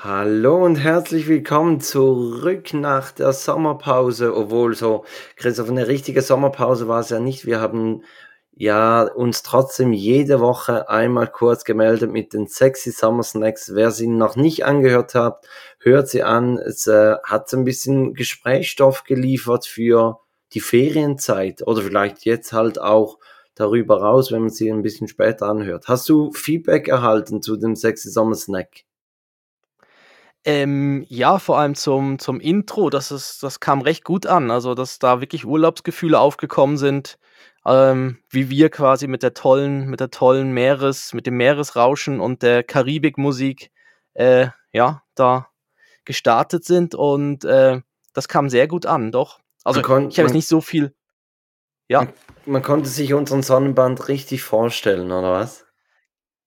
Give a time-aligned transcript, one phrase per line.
[0.00, 5.04] Hallo und herzlich willkommen zurück nach der Sommerpause, obwohl so,
[5.34, 7.46] Christoph, eine richtige Sommerpause war es ja nicht.
[7.46, 8.04] Wir haben
[8.52, 13.74] ja uns trotzdem jede Woche einmal kurz gemeldet mit den sexy Summer Snacks.
[13.74, 15.44] Wer sie noch nicht angehört hat,
[15.80, 16.58] hört sie an.
[16.58, 20.20] Es äh, hat ein bisschen Gesprächsstoff geliefert für
[20.52, 23.18] die Ferienzeit oder vielleicht jetzt halt auch
[23.56, 25.88] darüber raus, wenn man sie ein bisschen später anhört.
[25.88, 28.84] Hast du Feedback erhalten zu dem sexy Summer Snack?
[30.44, 34.50] Ähm, ja, vor allem zum zum Intro, das ist das kam recht gut an.
[34.50, 37.18] Also, dass da wirklich Urlaubsgefühle aufgekommen sind,
[37.66, 42.42] ähm, wie wir quasi mit der tollen mit der tollen Meeres mit dem Meeresrauschen und
[42.42, 43.70] der Karibikmusik,
[44.14, 45.48] äh, ja, da
[46.04, 47.80] gestartet sind und, äh,
[48.14, 49.40] das kam sehr gut an, doch.
[49.64, 50.94] Also, ich habe jetzt nicht so viel
[51.88, 52.02] ja?
[52.02, 52.12] Man
[52.46, 55.66] man konnte sich unseren Sonnenband richtig vorstellen, oder was?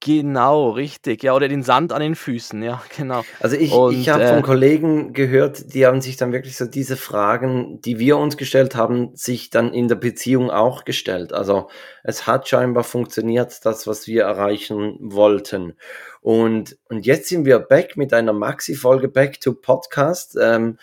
[0.03, 1.21] Genau, richtig.
[1.21, 3.23] Ja, oder den Sand an den Füßen, ja, genau.
[3.39, 6.97] Also ich, ich habe von äh, Kollegen gehört, die haben sich dann wirklich so diese
[6.97, 11.33] Fragen, die wir uns gestellt haben, sich dann in der Beziehung auch gestellt.
[11.33, 11.69] Also
[12.03, 15.73] es hat scheinbar funktioniert, das, was wir erreichen wollten.
[16.21, 20.35] Und, und jetzt sind wir back mit einer Maxi-Folge Back to Podcast.
[20.41, 20.79] Ähm,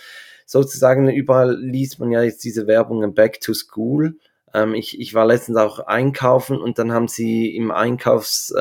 [0.47, 4.17] sozusagen überall liest man ja jetzt diese Werbungen Back to School.
[4.55, 8.55] Ähm, ich, ich war letztens auch einkaufen und dann haben sie im Einkaufshaus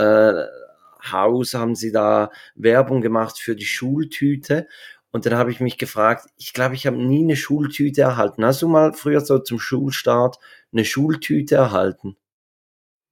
[1.54, 4.68] äh, haben sie da Werbung gemacht für die Schultüte.
[5.12, 8.46] Und dann habe ich mich gefragt, ich glaube, ich habe nie eine Schultüte erhalten.
[8.46, 10.38] Hast du mal früher so zum Schulstart
[10.72, 12.18] eine Schultüte erhalten?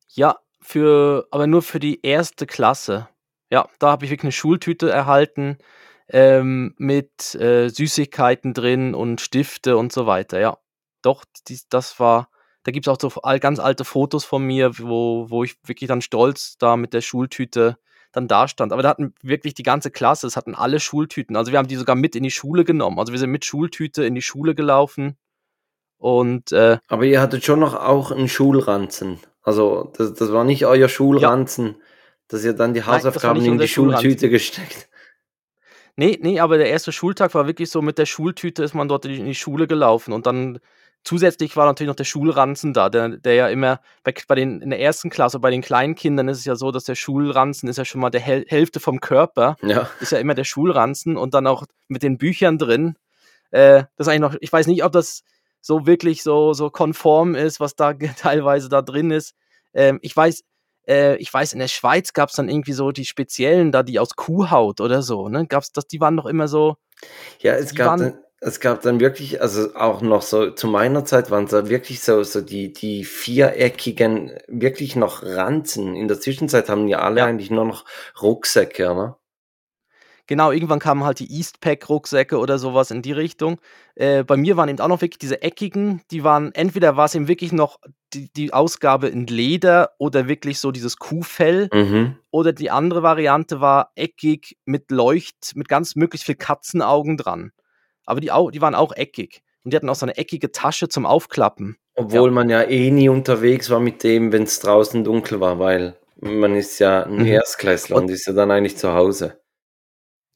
[0.10, 3.08] Ja, für, aber nur für die erste Klasse.
[3.52, 5.58] Ja, da habe ich wirklich eine Schultüte erhalten
[6.10, 10.40] ähm, mit äh, Süßigkeiten drin und Stifte und so weiter.
[10.40, 10.58] Ja,
[11.02, 12.30] doch, die, das war
[12.66, 16.02] da gibt es auch so ganz alte Fotos von mir, wo, wo ich wirklich dann
[16.02, 17.78] stolz da mit der Schultüte
[18.12, 18.74] dann da stand.
[18.74, 21.36] Aber da hatten wirklich die ganze Klasse, es hatten alle Schultüten.
[21.36, 22.98] Also wir haben die sogar mit in die Schule genommen.
[22.98, 25.16] Also wir sind mit Schultüte in die Schule gelaufen.
[26.00, 29.20] Und, äh, Aber ihr hattet schon noch auch einen Schulranzen.
[29.44, 31.74] Also das, das war nicht euer Schulranzen, ja.
[32.30, 34.90] dass ihr dann die Hausaufgaben Nein, in die Schultüte gesteckt.
[35.98, 39.06] Nee, nee, aber der erste Schultag war wirklich so, mit der Schultüte ist man dort
[39.06, 40.60] in die Schule gelaufen und dann
[41.06, 44.72] zusätzlich war natürlich noch der Schulranzen da, der, der ja immer bei, bei den, in
[44.72, 47.78] der ersten Klasse, bei den kleinen Kindern ist es ja so, dass der Schulranzen ist
[47.78, 49.56] ja schon mal der Hel Hälfte vom Körper.
[49.62, 49.90] Ja.
[50.02, 52.96] Ist ja immer der Schulranzen und dann auch mit den Büchern drin.
[53.52, 55.24] Äh, das ist eigentlich noch, ich weiß nicht, ob das
[55.62, 59.36] so wirklich so, so konform ist, was da teilweise da drin ist.
[59.74, 60.44] Ähm, ich weiß,
[60.88, 64.00] äh, ich weiß, in der Schweiz gab es dann irgendwie so die speziellen da, die
[64.00, 65.46] aus Kuhhaut oder so, ne?
[65.48, 66.78] Gab's das, die waren doch immer so.
[67.40, 71.32] Ja, es gab waren, es gab dann wirklich, also auch noch so zu meiner Zeit
[71.32, 75.96] waren es da wirklich so, so die, die viereckigen, wirklich noch Ranzen.
[75.96, 77.26] In der Zwischenzeit haben ja alle ja.
[77.26, 77.86] eigentlich nur noch
[78.22, 79.16] Rucksäcke, ne?
[80.28, 83.60] Genau, irgendwann kamen halt die Eastpack-Rucksäcke oder sowas in die Richtung.
[83.94, 87.14] Äh, bei mir waren eben auch noch wirklich diese eckigen, die waren, entweder war es
[87.16, 87.80] eben wirklich noch
[88.14, 91.70] die, die Ausgabe in Leder oder wirklich so dieses Kuhfell.
[91.72, 92.18] Mhm.
[92.32, 97.52] Oder die andere Variante war eckig mit Leucht, mit ganz möglichst viel Katzenaugen dran
[98.06, 99.42] aber die, die waren auch eckig.
[99.64, 101.78] Und die hatten auch so eine eckige Tasche zum Aufklappen.
[101.96, 102.34] Obwohl ja.
[102.34, 106.56] man ja eh nie unterwegs war mit dem, wenn es draußen dunkel war, weil man
[106.56, 107.26] ist ja ein mhm.
[107.26, 109.40] Erstklässler und, und ist ja dann eigentlich zu Hause.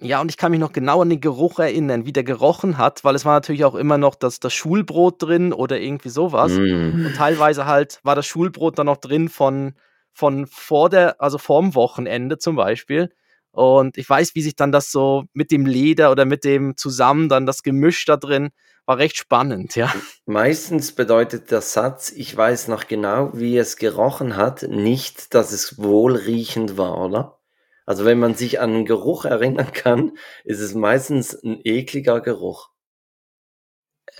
[0.02, 3.04] Ja, und ich kann mich noch genau an den Geruch erinnern, wie der gerochen hat,
[3.04, 6.54] weil es war natürlich auch immer noch das, das Schulbrot drin oder irgendwie sowas.
[6.54, 7.06] Mm.
[7.06, 9.74] Und teilweise halt war das Schulbrot dann noch drin von,
[10.14, 13.10] von vor der, also vorm Wochenende zum Beispiel.
[13.52, 17.30] Und ich weiß, wie sich dann das so mit dem Leder oder mit dem zusammen
[17.30, 18.50] dann das Gemisch da drin
[18.90, 19.94] war recht spannend, ja.
[20.26, 25.78] Meistens bedeutet der Satz, ich weiß noch genau, wie es gerochen hat, nicht, dass es
[25.78, 27.40] wohlriechend war, oder?
[27.86, 32.72] Also wenn man sich an einen Geruch erinnern kann, ist es meistens ein ekliger Geruch.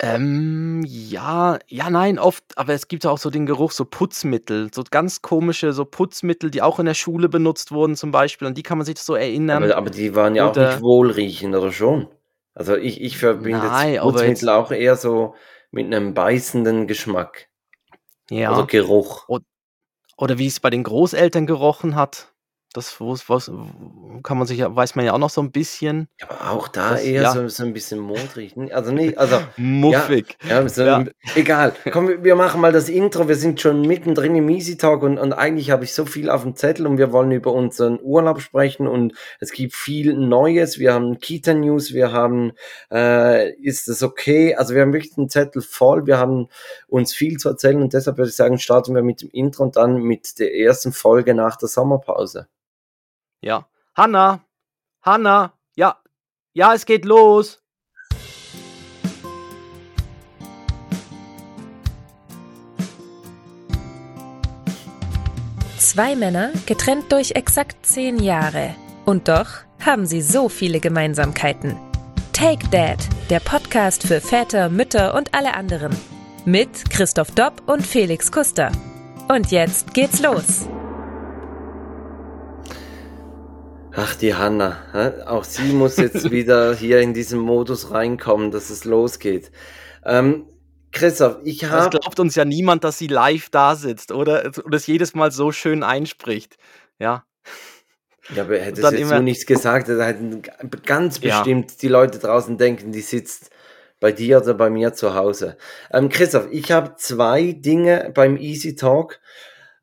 [0.02, 4.82] Ähm, ja, ja, nein, oft, aber es gibt auch so den Geruch, so Putzmittel, so
[4.90, 8.62] ganz komische, so Putzmittel, die auch in der Schule benutzt wurden zum Beispiel, an die
[8.62, 9.62] kann man sich so erinnern.
[9.62, 12.08] Aber, aber die waren ja auch nicht wohlriechend, oder schon?
[12.54, 15.34] Also ich, ich verbinde nein, Putzmittel auch eher so
[15.70, 17.48] mit einem beißenden Geschmack.
[18.30, 18.52] Ja.
[18.52, 19.28] Also Geruch.
[19.28, 19.44] Oder,
[20.16, 22.32] oder wie es bei den Großeltern gerochen hat.
[22.72, 23.50] Das was, was,
[24.22, 26.06] kann man sich ja, weiß man ja auch noch so ein bisschen.
[26.22, 27.32] Aber auch da das, eher ja.
[27.32, 28.54] so, so ein bisschen modrig.
[28.72, 29.40] Also nicht, also.
[29.56, 30.36] Muffig.
[30.44, 31.04] Ja, ja, so, ja.
[31.34, 31.74] Egal.
[31.90, 33.26] Komm, wir machen mal das Intro.
[33.26, 36.42] Wir sind schon mittendrin im Easy Talk und, und eigentlich habe ich so viel auf
[36.42, 40.78] dem Zettel und wir wollen über unseren Urlaub sprechen und es gibt viel Neues.
[40.78, 42.52] Wir haben Kita News, wir haben,
[42.92, 44.54] äh, ist es okay?
[44.54, 46.06] Also wir haben wirklich den Zettel voll.
[46.06, 46.46] Wir haben
[46.86, 49.74] uns viel zu erzählen und deshalb würde ich sagen, starten wir mit dem Intro und
[49.74, 52.46] dann mit der ersten Folge nach der Sommerpause.
[53.40, 53.66] Ja.
[53.94, 54.44] Hanna!
[55.02, 55.52] Hanna!
[55.76, 55.96] Ja,
[56.52, 57.62] Ja, es geht los.
[65.78, 68.74] Zwei Männer, getrennt durch exakt zehn Jahre.
[69.06, 69.48] Und doch
[69.84, 71.76] haben sie so viele Gemeinsamkeiten.
[72.32, 72.98] Take Dad,
[73.30, 75.96] der Podcast für Väter, Mütter und alle anderen.
[76.44, 78.70] Mit Christoph Dopp und Felix Kuster.
[79.28, 80.68] Und jetzt geht's los.
[84.02, 84.78] Ach, die Hanna.
[85.26, 89.52] Auch sie muss jetzt wieder hier in diesen Modus reinkommen, dass es losgeht.
[90.06, 90.46] Ähm,
[90.90, 91.84] Christoph, ich habe.
[91.84, 95.30] Es glaubt uns ja niemand, dass sie live da sitzt oder, oder es jedes Mal
[95.32, 96.56] so schön einspricht.
[96.98, 97.24] Ja.
[98.34, 100.40] Ja, aber hättest du jetzt immer, so nichts gesagt, da hätten
[100.86, 101.76] ganz bestimmt ja.
[101.82, 103.50] die Leute draußen denken, die sitzt
[103.98, 105.58] bei dir oder bei mir zu Hause.
[105.92, 109.20] Ähm, Christoph, ich habe zwei Dinge beim Easy Talk.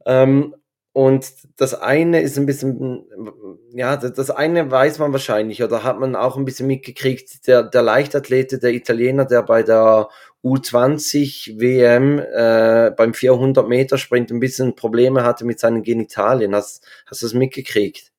[0.08, 0.56] Ähm,
[0.98, 3.06] und das eine ist ein bisschen,
[3.72, 7.46] ja, das eine weiß man wahrscheinlich oder hat man auch ein bisschen mitgekriegt.
[7.46, 10.10] Der, der Leichtathlete, der Italiener, der bei der
[10.44, 16.56] U20 WM äh, beim 400 Meter Sprint ein bisschen Probleme hatte mit seinen Genitalien.
[16.56, 18.12] Hast, hast du das mitgekriegt?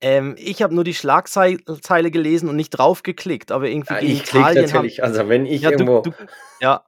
[0.00, 4.54] Ähm, ich habe nur die Schlagzeile gelesen und nicht draufgeklickt, aber irgendwie ja, Ich klicke
[4.54, 5.06] natürlich, hab...
[5.06, 6.00] also wenn ich ja, irgendwo...
[6.00, 6.16] Du, du,
[6.60, 6.82] ja,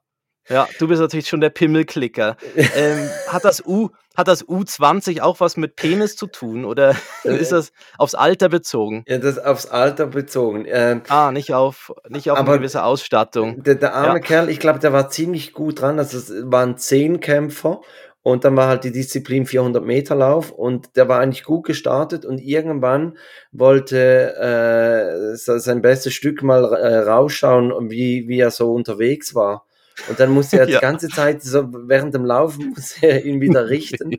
[0.49, 2.37] ja, du bist natürlich schon der Pimmelklicker.
[2.55, 7.51] ähm, hat, das U, hat das U20 auch was mit Penis zu tun oder ist
[7.51, 9.03] das aufs Alter bezogen?
[9.07, 10.65] Ja, das ist aufs Alter bezogen.
[10.67, 13.63] Ähm, ah, nicht auf, nicht auf eine gewisse Ausstattung.
[13.63, 14.19] Der, der arme ja.
[14.19, 15.97] Kerl, ich glaube, der war ziemlich gut dran.
[15.99, 17.81] Also es waren zehn Kämpfer
[18.23, 22.25] und dann war halt die Disziplin 400 Meter Lauf und der war eigentlich gut gestartet
[22.25, 23.17] und irgendwann
[23.51, 29.65] wollte äh, sein bestes Stück mal äh, rausschauen, wie, wie er so unterwegs war.
[30.09, 30.79] Und dann musste er ja.
[30.79, 34.15] die ganze Zeit, so während dem Laufen, musste er ihn wieder richten.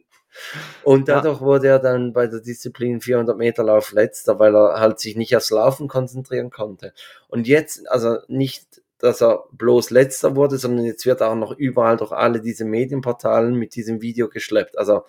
[0.82, 1.46] Und dadurch ja.
[1.46, 5.36] wurde er dann bei der Disziplin 400 Meter Lauf letzter, weil er halt sich nicht
[5.36, 6.92] aufs Laufen konzentrieren konnte.
[7.28, 11.52] Und jetzt, also nicht, dass er bloß letzter wurde, sondern jetzt wird er auch noch
[11.52, 14.78] überall durch alle diese Medienportalen mit diesem Video geschleppt.
[14.78, 15.04] Also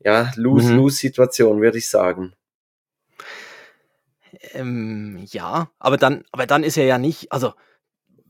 [0.00, 1.62] ja, Lose-Lose-Situation, mhm.
[1.62, 2.34] würde ich sagen.
[4.52, 7.52] Ähm, ja, aber dann, aber dann ist er ja nicht, also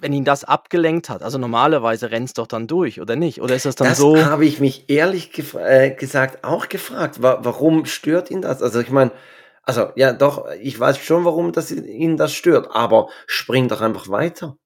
[0.01, 3.41] wenn ihn das abgelenkt hat, also normalerweise rennt es doch dann durch, oder nicht?
[3.41, 4.17] Oder ist das dann das so?
[4.17, 7.23] Das habe ich mich ehrlich äh, gesagt auch gefragt.
[7.23, 8.63] Wa warum stört ihn das?
[8.63, 9.13] Also ich meine,
[9.63, 14.09] also ja doch, ich weiß schon, warum das ihn das stört, aber spring doch einfach
[14.09, 14.57] weiter.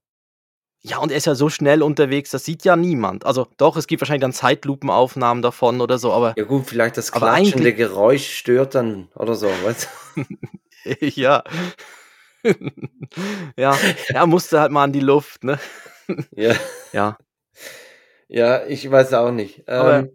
[0.87, 3.25] Ja, und er ist ja so schnell unterwegs, das sieht ja niemand.
[3.25, 6.35] Also doch, es gibt wahrscheinlich dann Zeitlupenaufnahmen davon oder so, aber.
[6.37, 10.25] Ja gut, vielleicht das klatschende Geräusch stört dann oder so, weißt du?
[11.01, 11.43] ja.
[13.57, 13.77] ja,
[14.09, 15.59] er musste halt mal an die Luft, ne?
[16.37, 16.55] ja.
[16.93, 17.19] Ja.
[18.29, 19.65] Ja, ich weiß auch nicht.
[19.67, 20.11] Ähm,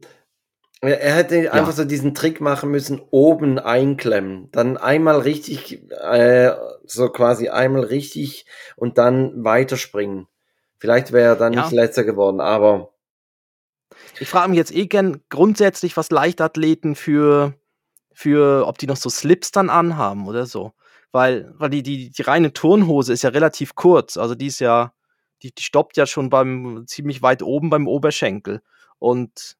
[0.81, 1.51] er hätte ja.
[1.51, 4.49] einfach so diesen Trick machen müssen, oben einklemmen.
[4.51, 6.51] Dann einmal richtig, äh,
[6.85, 8.45] so quasi einmal richtig
[8.77, 10.27] und dann weiterspringen.
[10.77, 11.63] Vielleicht wäre er dann ja.
[11.63, 12.93] nicht letzter geworden, aber.
[14.21, 17.53] Ich frage mich jetzt eh gern grundsätzlich, was Leichtathleten für,
[18.13, 20.71] für, ob die noch so Slips dann anhaben oder so
[21.11, 24.17] weil, weil die, die, die reine Turnhose ist ja relativ kurz.
[24.17, 24.93] Also die ist ja,
[25.41, 28.61] die, die stoppt ja schon beim ziemlich weit oben beim Oberschenkel.
[28.99, 29.57] Und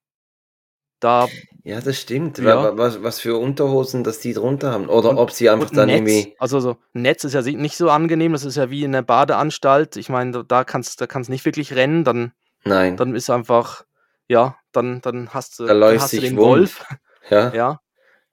[1.00, 1.28] da.
[1.64, 2.38] Ja, das stimmt.
[2.40, 2.78] Ja.
[2.78, 4.88] Was, was für Unterhosen, dass die drunter haben.
[4.88, 6.36] Oder und, ob sie einfach dann Netz, irgendwie.
[6.40, 9.96] Also so, Netz ist ja nicht so angenehm, das ist ja wie in der Badeanstalt.
[9.96, 12.34] Ich meine, da kannst du da kannst nicht wirklich rennen, dann.
[12.66, 12.98] Nein.
[12.98, 13.86] Dann ist einfach,
[14.28, 16.86] ja, dann, dann hast du, da dann hast du den Wolf.
[17.30, 17.54] Ja.
[17.54, 17.82] ja.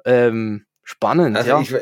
[0.04, 1.60] Ähm, Spannend, also ja.
[1.60, 1.72] Ich,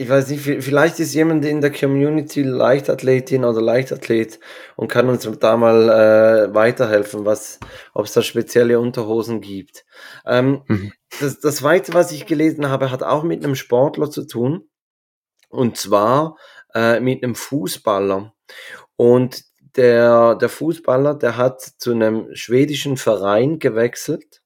[0.00, 4.40] ich, weiß nicht, vielleicht ist jemand in der Community Leichtathletin oder Leichtathlet
[4.74, 7.60] und kann uns da mal äh, weiterhelfen, was,
[7.92, 9.84] ob es da spezielle Unterhosen gibt.
[10.24, 10.92] Ähm, mhm.
[11.20, 14.66] das, das Zweite, was ich gelesen habe, hat auch mit einem Sportler zu tun.
[15.50, 16.38] Und zwar
[16.74, 18.32] äh, mit einem Fußballer.
[18.96, 19.44] Und
[19.76, 24.40] der, der Fußballer, der hat zu einem schwedischen Verein gewechselt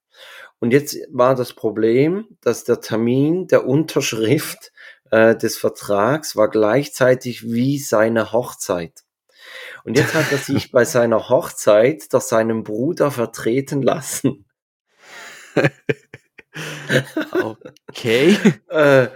[0.59, 4.71] und jetzt war das Problem, dass der Termin der Unterschrift
[5.11, 9.03] äh, des Vertrags war gleichzeitig wie seine Hochzeit.
[9.85, 14.45] Und jetzt hat er sich bei seiner Hochzeit durch seinen Bruder vertreten lassen.
[17.87, 18.37] okay.
[18.67, 19.07] äh,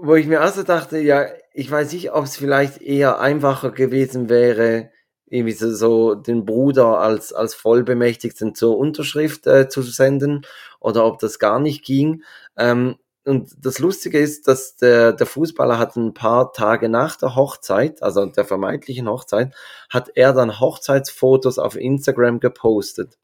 [0.00, 4.28] wo ich mir also dachte, ja, ich weiß nicht, ob es vielleicht eher einfacher gewesen
[4.28, 4.90] wäre,
[5.28, 10.46] irgendwie so, so den Bruder als, als Vollbemächtigten zur Unterschrift äh, zu senden
[10.86, 12.22] oder ob das gar nicht ging.
[12.56, 17.34] Ähm, und das Lustige ist, dass der, der Fußballer hat ein paar Tage nach der
[17.34, 19.52] Hochzeit, also der vermeintlichen Hochzeit,
[19.90, 23.18] hat er dann Hochzeitsfotos auf Instagram gepostet.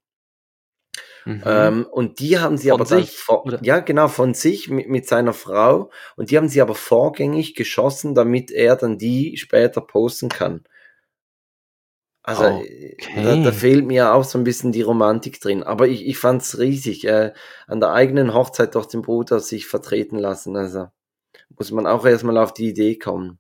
[1.25, 1.43] Mhm.
[1.47, 5.07] Ähm, und die haben sie von aber sich, vor, ja genau von sich mit, mit
[5.07, 10.31] seiner Frau und die haben sie aber vorgängig geschossen, damit er dann die später posten
[10.31, 10.65] kann.
[12.25, 12.97] Also okay.
[13.17, 15.65] da, da, fehlt mir auch so ein bisschen die Romantik drin.
[15.65, 17.33] Aber ich, ich fand es riesig, äh,
[17.67, 20.57] an der eigenen Hochzeit durch den Bruder sich vertreten lassen.
[20.57, 20.87] Also
[21.59, 23.39] muss man auch erstmal auf die Idee kommen.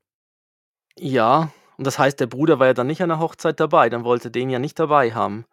[0.98, 4.04] Ja, und das heißt, der Bruder war ja dann nicht an der Hochzeit dabei, dann
[4.04, 5.46] wollte den ja nicht dabei haben.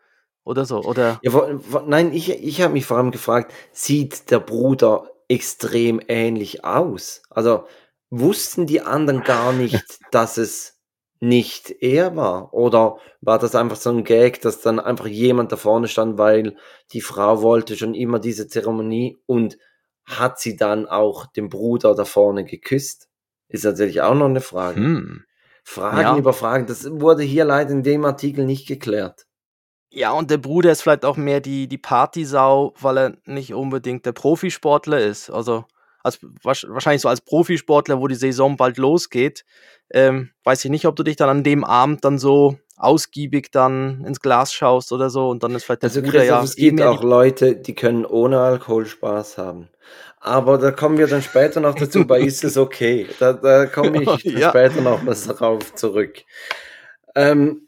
[0.43, 1.19] Oder so, oder?
[1.21, 6.01] Ja, wo, wo, nein, ich, ich habe mich vor allem gefragt, sieht der Bruder extrem
[6.07, 7.21] ähnlich aus?
[7.29, 7.65] Also
[8.09, 10.78] wussten die anderen gar nicht, dass es
[11.19, 12.53] nicht er war?
[12.53, 16.55] Oder war das einfach so ein Gag, dass dann einfach jemand da vorne stand, weil
[16.91, 19.57] die Frau wollte schon immer diese Zeremonie und
[20.05, 23.09] hat sie dann auch den Bruder da vorne geküsst?
[23.47, 24.79] Ist natürlich auch noch eine Frage.
[24.79, 25.23] Hm.
[25.63, 26.17] Fragen ja.
[26.17, 26.65] über Fragen.
[26.67, 29.27] Das wurde hier leider in dem Artikel nicht geklärt.
[29.91, 34.05] Ja, und der Bruder ist vielleicht auch mehr die, die Partysau, weil er nicht unbedingt
[34.05, 35.29] der Profisportler ist.
[35.29, 35.65] Also
[36.03, 39.45] als, wahrscheinlich so als Profisportler, wo die Saison bald losgeht,
[39.91, 44.05] ähm, weiß ich nicht, ob du dich dann an dem Abend dann so ausgiebig dann
[44.05, 46.41] ins Glas schaust oder so und dann ist vielleicht der also Bruder ja.
[46.41, 49.69] Es gibt auch Leute, die können ohne Alkohol Spaß haben.
[50.21, 53.07] Aber da kommen wir dann später noch dazu, bei ist es okay.
[53.19, 54.49] Da, da komme ich ja.
[54.49, 56.23] später noch was darauf zurück.
[57.15, 57.67] Ähm,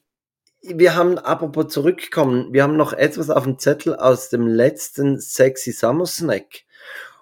[0.62, 5.72] wir haben, apropos zurückkommen, wir haben noch etwas auf dem Zettel aus dem letzten Sexy
[5.72, 6.64] Summer Snack.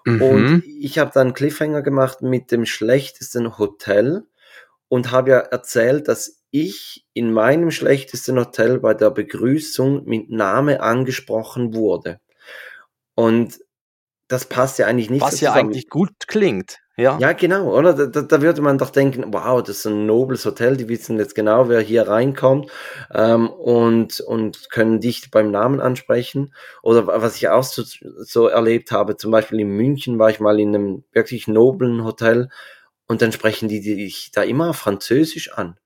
[0.04, 0.22] Mhm.
[0.22, 4.24] Und ich habe dann Cliffhanger gemacht mit dem schlechtesten Hotel
[4.88, 10.80] und habe ja erzählt, dass ich in meinem schlechtesten Hotel bei der Begrüßung mit Name
[10.80, 12.20] angesprochen wurde.
[13.14, 13.60] Und
[14.28, 15.22] das passt ja eigentlich nicht.
[15.22, 16.78] Was so ja eigentlich gut klingt.
[17.00, 17.16] Ja.
[17.18, 17.94] ja, genau, oder?
[17.94, 21.34] Da, da, würde man doch denken, wow, das ist ein nobles Hotel, die wissen jetzt
[21.34, 22.70] genau, wer hier reinkommt
[23.14, 26.52] ähm, und, und können dich beim Namen ansprechen.
[26.82, 30.60] Oder was ich auch so, so erlebt habe, zum Beispiel in München war ich mal
[30.60, 32.50] in einem wirklich noblen Hotel
[33.06, 35.78] und dann sprechen die dich da immer Französisch an.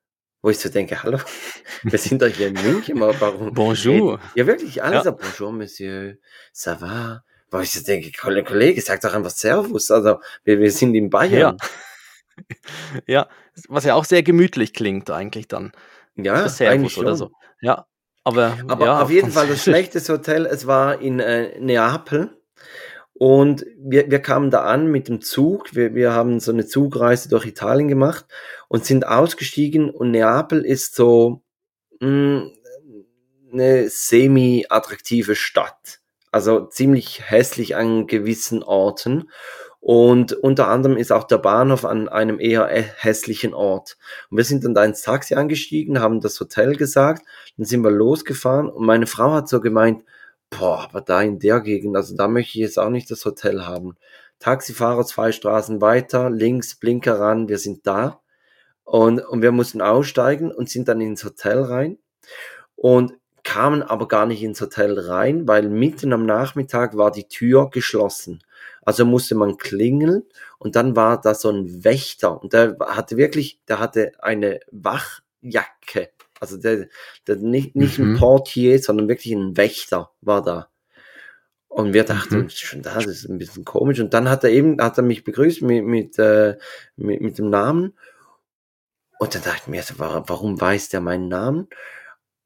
[0.43, 1.19] Wo ich so denke, hallo,
[1.85, 3.55] wir sind doch hier in München, warum?
[3.55, 4.19] Bonjour.
[4.35, 5.13] Ja, wirklich, alles ja.
[5.13, 6.17] Bonjour, Monsieur,
[6.53, 7.23] ça va?
[7.55, 9.89] Weil ich so denke, Kollege, sag doch einfach Servus.
[9.93, 11.57] Also, wir, wir sind in Bayern.
[11.57, 11.57] Ja.
[13.07, 13.29] ja,
[13.69, 15.71] was ja auch sehr gemütlich klingt eigentlich dann.
[16.17, 17.31] Ja, Servus oder so.
[17.61, 17.87] Ja,
[18.25, 22.37] aber, aber ja, auf jeden Fall das schlechteste Hotel, es war in äh, Neapel.
[23.13, 25.77] Und wir, wir kamen da an mit dem Zug.
[25.77, 28.27] Wir, wir haben so eine Zugreise durch Italien gemacht
[28.67, 29.91] und sind ausgestiegen.
[29.91, 31.41] Und Neapel ist so
[32.01, 32.53] mh, mm,
[33.53, 36.01] eine semi-attraktive Stadt
[36.35, 39.31] also ziemlich hässlich an gewissen Orten.
[39.79, 43.97] Und unter anderem ist auch der Bahnhof an einem eher hässlichen Ort.
[44.31, 47.25] Und wir sind dann da ins Taxi angestiegen, haben das Hotel gesagt,
[47.57, 50.03] dann sind wir losgefahren und meine Frau hat so gemeint,
[50.51, 53.65] boah, aber da in der Gegend, also da möchte ich jetzt auch nicht das Hotel
[53.65, 53.95] haben.
[54.41, 58.21] Taxifahrer zwei Straßen weiter, links, Blinker ran, wir sind da.
[58.83, 61.99] Und, und wir mussten aussteigen und sind dann ins Hotel rein.
[62.75, 63.13] Und
[63.45, 68.43] kamen aber gar nicht ins Hotel rein, weil mitten am Nachmittag war die Tür geschlossen.
[68.83, 70.25] Also musste man klingeln
[70.59, 76.11] und dann war da so ein Wächter und der hatte wirklich, der hatte eine Wachjacke.
[76.41, 76.89] Also der,
[77.27, 78.15] der nicht, nicht mhm.
[78.15, 80.69] ein Portier, sondern wirklich ein Wächter war da.
[81.69, 82.51] Und wir dachten, mhm.
[82.51, 84.01] schon da, das ist ein bisschen komisch.
[84.01, 86.57] Und dann hat er eben, hat er mich begrüßt mit, mit, äh,
[86.97, 87.95] mit, mit dem Namen.
[89.19, 91.69] Und dann dachte ich mir, warum weiß der meinen Namen?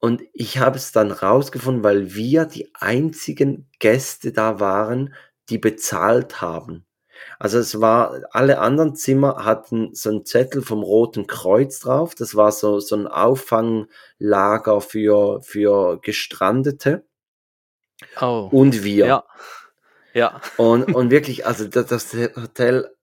[0.01, 5.15] Und ich habe es dann rausgefunden, weil wir die einzigen Gäste da waren,
[5.49, 6.85] die bezahlt haben.
[7.39, 12.15] Also es war, alle anderen Zimmer hatten so einen Zettel vom Roten Kreuz drauf.
[12.15, 17.05] Das war so, so ein Auffanglager für, für Gestrandete.
[18.21, 18.49] Oh.
[18.53, 19.07] Und wir.
[19.07, 19.25] Ja.
[20.15, 20.41] Ja.
[20.57, 22.95] Und, und wirklich, also das, das Hotel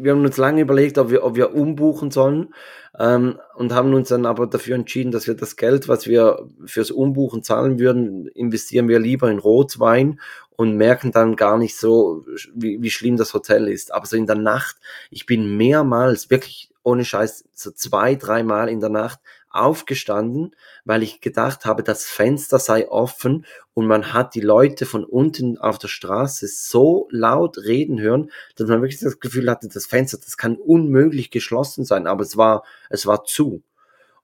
[0.00, 2.54] wir haben uns lange überlegt, ob wir, ob wir umbuchen sollen
[2.98, 6.90] ähm, und haben uns dann aber dafür entschieden, dass wir das Geld, was wir fürs
[6.90, 10.20] Umbuchen zahlen würden, investieren wir lieber in Rotwein
[10.56, 12.24] und merken dann gar nicht so,
[12.54, 13.92] wie, wie schlimm das Hotel ist.
[13.92, 14.76] Aber so in der Nacht,
[15.10, 19.20] ich bin mehrmals, wirklich ohne Scheiß, so zwei, dreimal in der Nacht
[19.54, 25.04] aufgestanden, weil ich gedacht habe, das Fenster sei offen und man hat die Leute von
[25.04, 29.86] unten auf der Straße so laut reden hören, dass man wirklich das Gefühl hatte, das
[29.86, 33.62] Fenster, das kann unmöglich geschlossen sein, aber es war, es war zu.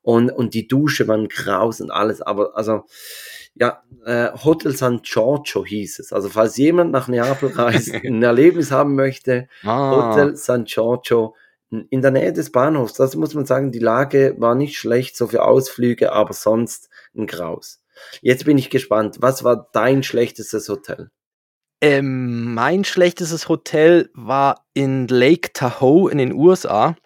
[0.03, 2.85] Und, und die Dusche waren graus und alles, aber also,
[3.55, 6.13] ja, äh, Hotel San Giorgio hieß es.
[6.13, 10.13] Also falls jemand nach Neapel reist, ein Erlebnis haben möchte, ah.
[10.13, 11.35] Hotel San Giorgio
[11.71, 15.29] in der Nähe des Bahnhofs, das muss man sagen, die Lage war nicht schlecht, so
[15.29, 17.83] für Ausflüge, aber sonst ein Graus.
[18.23, 19.19] Jetzt bin ich gespannt.
[19.21, 21.11] Was war dein schlechtestes Hotel?
[21.81, 26.97] Ähm, mein schlechtestes Hotel war in Lake Tahoe in den USA.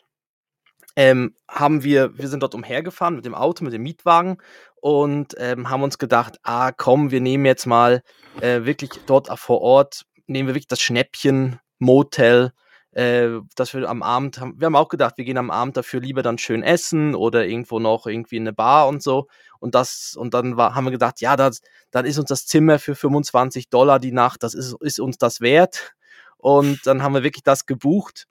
[0.96, 4.38] Ähm, haben wir, wir sind dort umhergefahren mit dem Auto, mit dem Mietwagen
[4.80, 8.02] und ähm, haben uns gedacht, ah komm, wir nehmen jetzt mal
[8.40, 12.52] äh, wirklich dort vor Ort, nehmen wir wirklich das Schnäppchen Motel,
[12.94, 16.00] äh, dass wir am Abend haben, wir haben auch gedacht, wir gehen am Abend dafür
[16.00, 19.26] lieber dann schön essen oder irgendwo noch irgendwie in eine Bar und so.
[19.58, 21.60] Und das, und dann war, haben wir gedacht, ja, das,
[21.90, 25.40] dann ist uns das Zimmer für 25 Dollar die Nacht, das ist, ist uns das
[25.40, 25.94] wert.
[26.36, 28.26] Und dann haben wir wirklich das gebucht.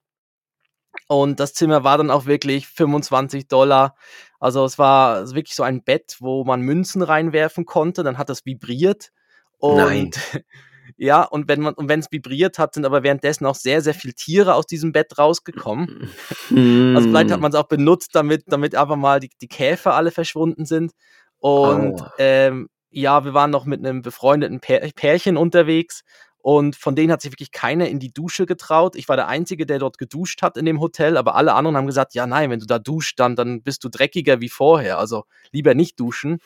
[1.08, 3.96] Und das Zimmer war dann auch wirklich 25 Dollar.
[4.40, 8.04] Also es war wirklich so ein Bett, wo man Münzen reinwerfen konnte.
[8.04, 9.12] Dann hat das vibriert.
[9.58, 10.12] Und Nein.
[10.98, 13.94] Ja, und wenn man, und wenn es vibriert hat, sind aber währenddessen auch sehr, sehr
[13.94, 16.10] viele Tiere aus diesem Bett rausgekommen.
[16.50, 17.42] also vielleicht hat mm.
[17.42, 20.92] man es auch benutzt, damit, damit einfach mal die, die Käfer alle verschwunden sind.
[21.40, 22.06] Und oh.
[22.20, 26.04] ähm, ja, wir waren noch mit einem befreundeten Pärchen unterwegs
[26.44, 28.98] und von denen hat sich wirklich keiner in die Dusche getraut.
[28.98, 31.88] Ich war der Einzige, der dort geduscht hat in dem Hotel, aber alle anderen haben
[31.88, 35.00] gesagt, ja nein, wenn du da duscht, dann, dann bist du dreckiger wie vorher.
[35.00, 35.24] Also
[35.54, 36.40] lieber nicht duschen.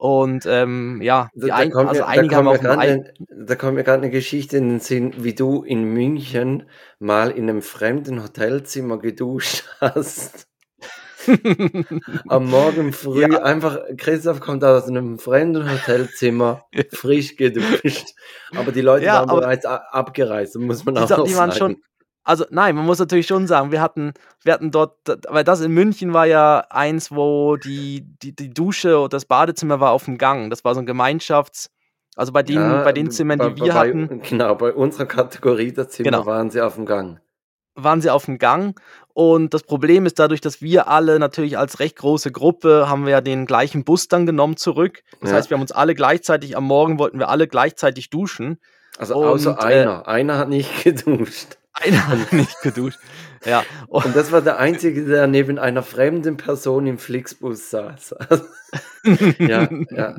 [0.00, 3.84] Und ähm, ja, da, ein, kommt also mir, einige haben auch ein, Da kommt mir
[3.84, 8.98] gerade eine Geschichte in den Sinn, wie du in München mal in einem fremden Hotelzimmer
[8.98, 10.48] geduscht hast.
[12.28, 13.42] Am Morgen früh ja.
[13.42, 18.14] einfach, Christoph kommt aus einem fremden Hotelzimmer, frisch geduscht.
[18.56, 21.76] Aber die Leute ja, waren bereits abgereist, muss man auch die, die waren schon,
[22.30, 24.12] also nein, man muss natürlich schon sagen, wir hatten,
[24.44, 24.94] wir hatten dort,
[25.28, 29.80] weil das in München war ja eins, wo die, die, die Dusche oder das Badezimmer
[29.80, 30.48] war auf dem Gang.
[30.48, 31.70] Das war so ein Gemeinschafts-,
[32.14, 34.22] also bei den, ja, bei den Zimmern, die bei, wir bei, hatten.
[34.22, 36.24] Genau, bei unserer Kategorie der Zimmer genau.
[36.24, 37.18] waren sie auf dem Gang.
[37.74, 38.80] Waren sie auf dem Gang.
[39.12, 43.12] Und das Problem ist dadurch, dass wir alle natürlich als recht große Gruppe haben wir
[43.12, 45.02] ja den gleichen Bus dann genommen zurück.
[45.20, 45.36] Das ja.
[45.36, 48.60] heißt, wir haben uns alle gleichzeitig, am Morgen wollten wir alle gleichzeitig duschen.
[48.98, 50.02] Also außer äh, einer.
[50.06, 51.56] Äh, einer hat nicht geduscht.
[51.72, 52.98] Einer hat nicht geduscht.
[53.44, 53.64] Ja.
[53.88, 58.14] Und, und das war der Einzige, der neben einer fremden Person im Flixbus saß.
[59.38, 60.16] ja, ja.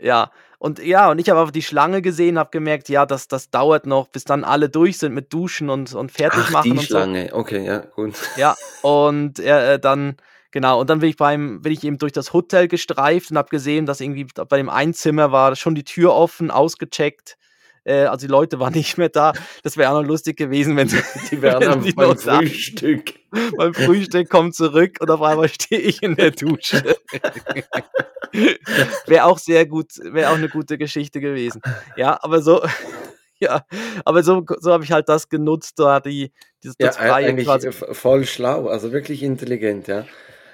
[0.00, 0.30] Ja.
[0.58, 3.86] Und ja, und ich habe aber die Schlange gesehen, habe gemerkt, ja, das, das dauert
[3.86, 6.76] noch, bis dann alle durch sind mit Duschen und, und fertig Ach, machen.
[6.76, 7.36] Die Schlange, so.
[7.36, 8.14] okay, ja, gut.
[8.36, 10.16] Ja, und äh, dann,
[10.52, 13.50] genau, und dann bin ich beim, bin ich eben durch das Hotel gestreift und habe
[13.50, 17.36] gesehen, dass irgendwie bei dem Einzimmer war schon die Tür offen, ausgecheckt
[17.86, 19.32] äh, also die Leute waren nicht mehr da.
[19.62, 20.88] Das wäre auch noch lustig gewesen, wenn
[21.30, 23.14] die wären wenn beim Frühstück.
[23.56, 26.96] beim Frühstück kommt zurück und auf einmal stehe ich in der Dusche.
[29.06, 31.62] wäre auch sehr gut, wäre auch eine gute Geschichte gewesen.
[31.96, 32.62] Ja, aber so,
[33.38, 33.64] ja,
[34.04, 37.70] aber so, so habe ich halt das genutzt, da die, dieses ja, freie eigentlich quasi.
[37.70, 40.04] voll schlau, also wirklich intelligent, ja.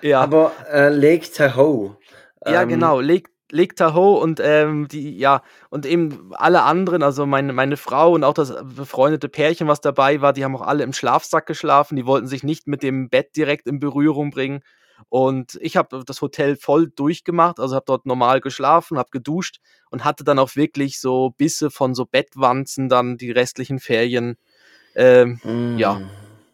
[0.03, 0.21] Ja.
[0.21, 1.97] Aber äh, Lake Tahoe.
[2.45, 7.27] Ja, ähm, genau, Lake, Lake Tahoe und ähm, die, ja, und eben alle anderen, also
[7.27, 10.85] meine, meine Frau und auch das befreundete Pärchen, was dabei war, die haben auch alle
[10.85, 14.63] im Schlafsack geschlafen, die wollten sich nicht mit dem Bett direkt in Berührung bringen.
[15.09, 19.59] Und ich habe das Hotel voll durchgemacht, also habe dort normal geschlafen, habe geduscht
[19.91, 24.37] und hatte dann auch wirklich so Bisse von so Bettwanzen dann die restlichen Ferien,
[24.95, 25.79] ähm, mm.
[25.79, 26.01] ja,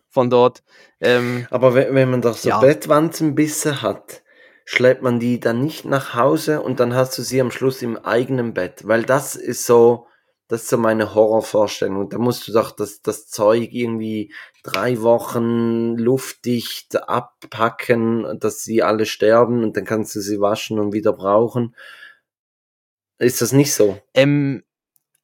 [0.08, 0.62] von dort.
[1.00, 2.58] Ähm, Aber wenn, wenn man doch so ja.
[2.58, 4.22] Bettwanzenbisse hat,
[4.70, 7.96] schleppt man die dann nicht nach Hause und dann hast du sie am Schluss im
[7.96, 10.08] eigenen Bett, weil das ist so,
[10.46, 12.10] das ist so meine Horrorvorstellung.
[12.10, 14.30] Da musst du doch das, das Zeug irgendwie
[14.62, 20.92] drei Wochen luftdicht abpacken, dass sie alle sterben und dann kannst du sie waschen und
[20.92, 21.74] wieder brauchen.
[23.18, 23.98] Ist das nicht so?
[24.12, 24.64] Ähm,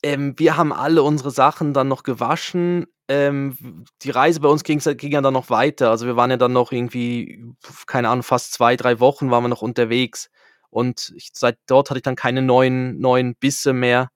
[0.02, 4.79] ähm, wir haben alle unsere Sachen dann noch gewaschen ähm, die Reise bei uns ging,
[4.79, 5.90] ging ja dann noch weiter.
[5.90, 7.45] Also wir waren ja dann noch irgendwie,
[7.87, 10.31] keine Ahnung, fast zwei, drei Wochen waren wir noch unterwegs.
[10.71, 14.11] Und ich, seit dort hatte ich dann keine neuen, neuen Bisse mehr.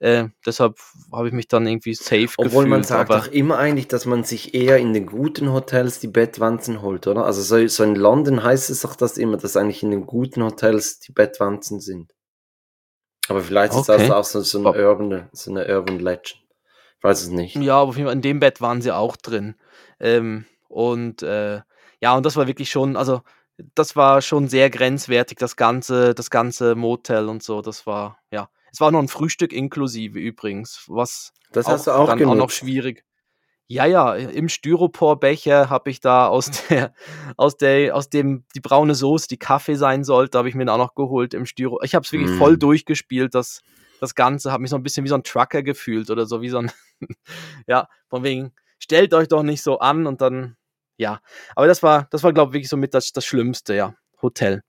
[0.00, 0.78] Äh, deshalb
[1.12, 2.68] habe ich mich dann irgendwie safe Obwohl gefühlt.
[2.68, 6.82] man sagt doch immer eigentlich, dass man sich eher in den guten Hotels die Bettwanzen
[6.82, 7.24] holt, oder?
[7.24, 10.44] Also so, so in London heißt es doch das immer, dass eigentlich in den guten
[10.44, 12.14] Hotels die Bettwanzen sind.
[13.28, 13.80] Aber vielleicht okay.
[13.80, 16.47] ist das auch so, so, eine Urban, so eine Urban Legend.
[17.00, 17.56] Weiß es nicht.
[17.56, 19.54] Ja, aber auf jeden Fall in dem Bett waren sie auch drin.
[20.00, 21.60] Ähm, und äh,
[22.00, 23.22] ja, und das war wirklich schon, also
[23.74, 27.62] das war schon sehr grenzwertig, das ganze, das ganze Motel und so.
[27.62, 28.48] Das war, ja.
[28.72, 32.34] Es war noch ein Frühstück inklusive übrigens, was das hast du auch dann genutzt.
[32.34, 33.04] auch noch schwierig.
[33.66, 36.94] Ja, ja, im Styroporbecher habe ich da aus der,
[37.36, 40.80] aus der, aus dem die braune Soße, die Kaffee sein sollte, habe ich mir dann
[40.80, 41.80] auch noch geholt im Styro.
[41.82, 42.38] Ich habe es wirklich mm.
[42.38, 43.62] voll durchgespielt, das,
[44.00, 46.48] das Ganze, habe mich so ein bisschen wie so ein Trucker gefühlt oder so wie
[46.48, 46.70] so ein,
[47.66, 50.56] ja, von wegen, stellt euch doch nicht so an und dann,
[50.96, 51.20] ja.
[51.54, 53.94] Aber das war, das war, glaube ich, wirklich so mit das, das Schlimmste, ja.
[54.22, 54.62] Hotel.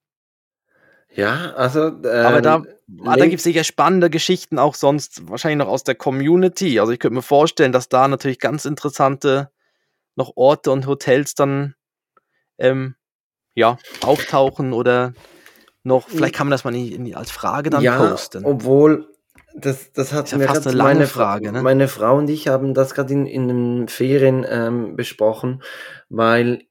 [1.11, 1.87] Ja, also.
[1.87, 2.63] Ähm, Aber da,
[3.03, 6.79] ah, da gibt es sicher spannende Geschichten auch sonst, wahrscheinlich noch aus der Community.
[6.79, 9.49] Also ich könnte mir vorstellen, dass da natürlich ganz interessante
[10.15, 11.75] noch Orte und Hotels dann
[12.59, 12.95] ähm,
[13.55, 15.13] ja, auftauchen oder
[15.83, 18.45] noch, vielleicht kann man das mal in, in, als Frage dann ja, posten.
[18.45, 19.07] Obwohl,
[19.55, 21.61] das, das hat ja mir fast eine lange meine, Frage, ne?
[21.61, 25.61] meine Frau und ich haben das gerade in, in den Ferien ähm, besprochen,
[26.09, 26.63] weil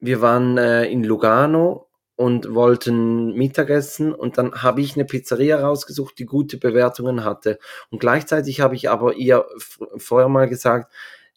[0.00, 6.18] wir waren äh, in Lugano und wollten Mittagessen und dann habe ich eine Pizzeria rausgesucht,
[6.18, 7.58] die gute Bewertungen hatte.
[7.90, 9.46] Und gleichzeitig habe ich aber ihr
[9.96, 10.92] vorher mal gesagt,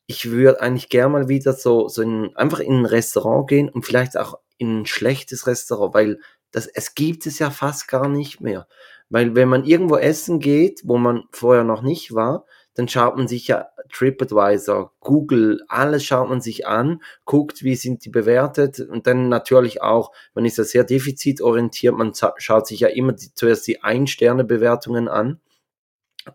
[0.07, 3.85] ich würde eigentlich gerne mal wieder so, so in, einfach in ein Restaurant gehen und
[3.85, 6.19] vielleicht auch in ein schlechtes Restaurant, weil
[6.51, 8.67] das, es gibt es ja fast gar nicht mehr.
[9.09, 13.27] Weil wenn man irgendwo essen geht, wo man vorher noch nicht war, dann schaut man
[13.27, 19.07] sich ja TripAdvisor, Google, alles schaut man sich an, guckt, wie sind die bewertet und
[19.07, 23.67] dann natürlich auch, man ist ja sehr defizitorientiert, man schaut sich ja immer die, zuerst
[23.67, 25.41] die Ein-Sterne-Bewertungen an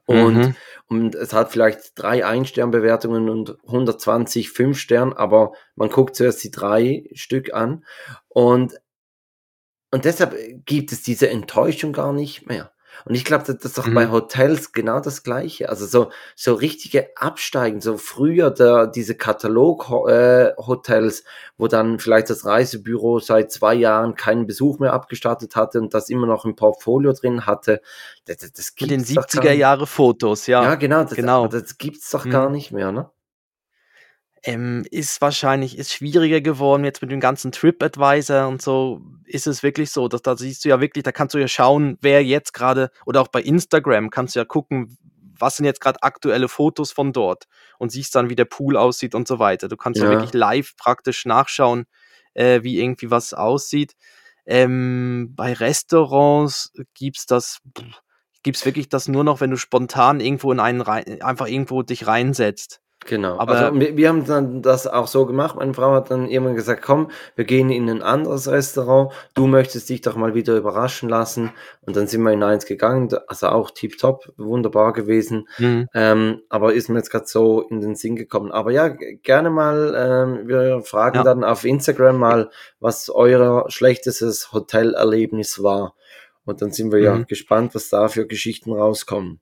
[0.04, 0.54] und, mhm.
[0.88, 7.08] und es hat vielleicht drei Ein-Stern-Bewertungen und 120 Fünf-Stern, aber man guckt zuerst die drei
[7.14, 7.84] Stück an
[8.28, 8.74] und
[9.96, 12.70] und deshalb gibt es diese Enttäuschung gar nicht mehr.
[13.06, 13.94] Und ich glaube, das ist doch mhm.
[13.94, 15.70] bei Hotels genau das Gleiche.
[15.70, 21.24] Also so, so richtige Absteigen, so früher der, diese Katalog-Hotels, äh,
[21.56, 26.10] wo dann vielleicht das Reisebüro seit zwei Jahren keinen Besuch mehr abgestattet hatte und das
[26.10, 27.80] immer noch im Portfolio drin hatte.
[28.26, 30.62] Das, das gibt's Mit den 70er Jahre Fotos, ja.
[30.62, 31.04] Ja, genau.
[31.04, 31.48] Das, genau.
[31.48, 32.30] das gibt's doch mhm.
[32.30, 33.08] gar nicht mehr, ne?
[34.46, 39.00] Ähm, ist wahrscheinlich ist schwieriger geworden jetzt mit dem ganzen TripAdvisor und so.
[39.24, 41.98] Ist es wirklich so, dass da siehst du ja wirklich, da kannst du ja schauen,
[42.00, 44.96] wer jetzt gerade oder auch bei Instagram kannst du ja gucken,
[45.36, 49.16] was sind jetzt gerade aktuelle Fotos von dort und siehst dann, wie der Pool aussieht
[49.16, 49.66] und so weiter.
[49.66, 51.86] Du kannst ja, ja wirklich live praktisch nachschauen,
[52.34, 53.96] äh, wie irgendwie was aussieht.
[54.46, 57.58] Ähm, bei Restaurants gibt's das,
[58.44, 62.06] gibt's wirklich das nur noch, wenn du spontan irgendwo in einen rein, einfach irgendwo dich
[62.06, 62.80] reinsetzt.
[63.04, 63.38] Genau.
[63.38, 65.56] Aber also wir, wir, haben dann das auch so gemacht.
[65.56, 69.12] Meine Frau hat dann irgendwann gesagt, komm, wir gehen in ein anderes Restaurant.
[69.34, 71.52] Du möchtest dich doch mal wieder überraschen lassen.
[71.82, 73.08] Und dann sind wir in eins gegangen.
[73.28, 75.46] Also auch tiptop, wunderbar gewesen.
[75.58, 75.88] Mhm.
[75.94, 78.50] Ähm, aber ist mir jetzt gerade so in den Sinn gekommen.
[78.50, 81.22] Aber ja, gerne mal, ähm, wir fragen ja.
[81.22, 85.94] dann auf Instagram mal, was euer schlechtestes Hotelerlebnis war.
[86.44, 87.04] Und dann sind wir mhm.
[87.04, 89.40] ja gespannt, was da für Geschichten rauskommen.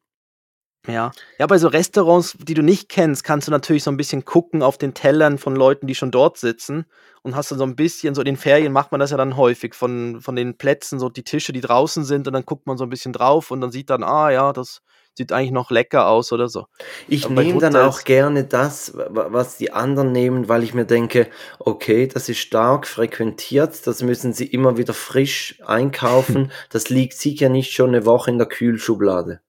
[0.86, 1.12] Ja.
[1.38, 4.62] Ja, bei so Restaurants, die du nicht kennst, kannst du natürlich so ein bisschen gucken
[4.62, 6.84] auf den Tellern von Leuten, die schon dort sitzen
[7.22, 9.36] und hast dann so ein bisschen, so in den Ferien macht man das ja dann
[9.36, 12.76] häufig von, von den Plätzen, so die Tische, die draußen sind und dann guckt man
[12.76, 14.82] so ein bisschen drauf und dann sieht dann, ah ja, das
[15.16, 16.66] sieht eigentlich noch lecker aus oder so.
[17.08, 22.08] Ich nehme dann auch gerne das, was die anderen nehmen, weil ich mir denke, okay,
[22.08, 27.72] das ist stark frequentiert, das müssen sie immer wieder frisch einkaufen, das liegt sicher nicht
[27.72, 29.40] schon eine Woche in der Kühlschublade.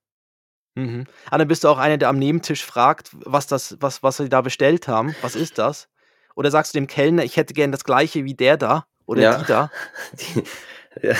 [0.75, 1.05] Mhm.
[1.31, 4.29] Ah, dann bist du auch einer, der am Nebentisch fragt, was das, was, was sie
[4.29, 5.15] da bestellt haben.
[5.21, 5.87] Was ist das?
[6.35, 9.37] Oder sagst du dem Kellner, ich hätte gern das gleiche wie der da oder ja.
[9.37, 9.71] die da?
[10.13, 10.43] Die,
[11.01, 11.15] ja.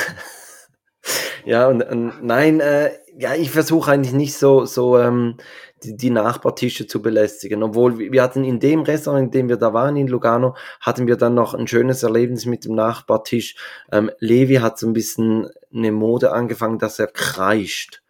[1.46, 5.38] ja, und, und nein, äh, ja, ich versuche eigentlich nicht so, so ähm,
[5.84, 7.64] die, die Nachbartische zu belästigen.
[7.64, 11.16] Obwohl wir hatten in dem Restaurant, in dem wir da waren in Lugano, hatten wir
[11.16, 13.56] dann noch ein schönes Erlebnis mit dem Nachbartisch.
[13.92, 18.02] Ähm, Levi hat so ein bisschen eine Mode angefangen, dass er kreischt.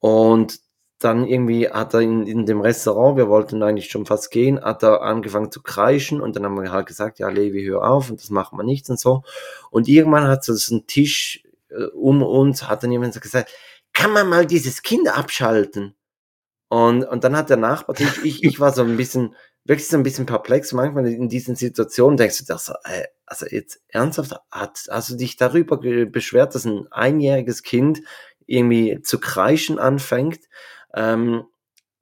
[0.00, 0.58] Und
[1.00, 4.82] dann irgendwie hat er in, in dem Restaurant, wir wollten eigentlich schon fast gehen, hat
[4.82, 8.20] er angefangen zu kreischen und dann haben wir halt gesagt, ja, Levi, hör auf und
[8.20, 9.22] das machen wir nicht und so.
[9.70, 13.50] Und irgendwann hat so ein Tisch äh, um uns, hat dann jemand gesagt,
[13.94, 15.94] kann man mal dieses Kind abschalten?
[16.68, 19.34] Und, und dann hat der Nachbar, ich, ich war so ein bisschen,
[19.64, 20.72] wirklich so ein bisschen perplex.
[20.72, 25.36] Manchmal in diesen Situationen denkst du so, äh, also jetzt ernsthaft, hat, hast du dich
[25.36, 28.02] darüber beschwert, dass ein einjähriges Kind
[28.46, 30.40] irgendwie zu kreischen anfängt?
[30.94, 31.44] Ähm,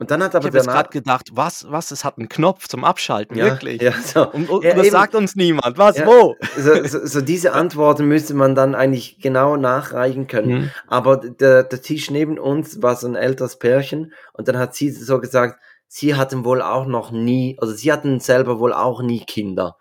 [0.00, 2.84] und dann hat aber ich habe gerade gedacht, was, was, es hat einen Knopf zum
[2.84, 3.82] Abschalten, ja, wirklich.
[3.82, 4.30] Ja, so.
[4.30, 5.76] Und, und ja, das eben, sagt uns niemand.
[5.76, 6.36] Was, ja, wo?
[6.56, 10.50] So, so, so, diese Antworten müsste man dann eigentlich genau nachreichen können.
[10.50, 10.70] Mhm.
[10.86, 14.92] Aber der, der Tisch neben uns war so ein älteres Pärchen und dann hat sie
[14.92, 19.24] so gesagt, sie hatten wohl auch noch nie, also sie hatten selber wohl auch nie
[19.24, 19.76] Kinder.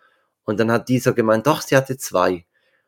[0.46, 2.46] Und dann hat dieser gemeint, doch, sie hatte zwei.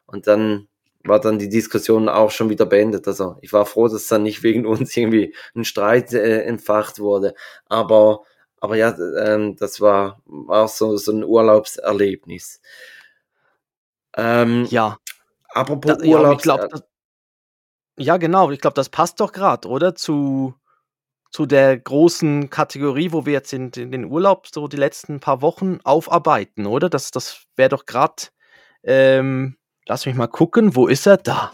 [0.08, 0.67] Und dann
[1.03, 3.07] war dann die Diskussion auch schon wieder beendet.
[3.07, 7.33] Also ich war froh, dass dann nicht wegen uns irgendwie ein Streit äh, entfacht wurde.
[7.67, 8.23] Aber,
[8.59, 12.62] aber ja, ähm, das war, war so, so ein Urlaubserlebnis.
[14.17, 14.97] Ähm, ja.
[15.49, 16.45] Apropos da, Urlaubs...
[16.45, 16.83] Ja, glaub, das,
[17.97, 18.51] ja, genau.
[18.51, 19.95] Ich glaube, das passt doch gerade, oder?
[19.95, 20.53] Zu,
[21.31, 25.41] zu der großen Kategorie, wo wir jetzt in, in, den Urlaub so die letzten paar
[25.41, 26.89] Wochen aufarbeiten, oder?
[26.89, 28.23] Das, das wäre doch gerade...
[28.83, 29.55] Ähm,
[29.87, 31.17] Lass mich mal gucken, wo ist er?
[31.17, 31.51] Da.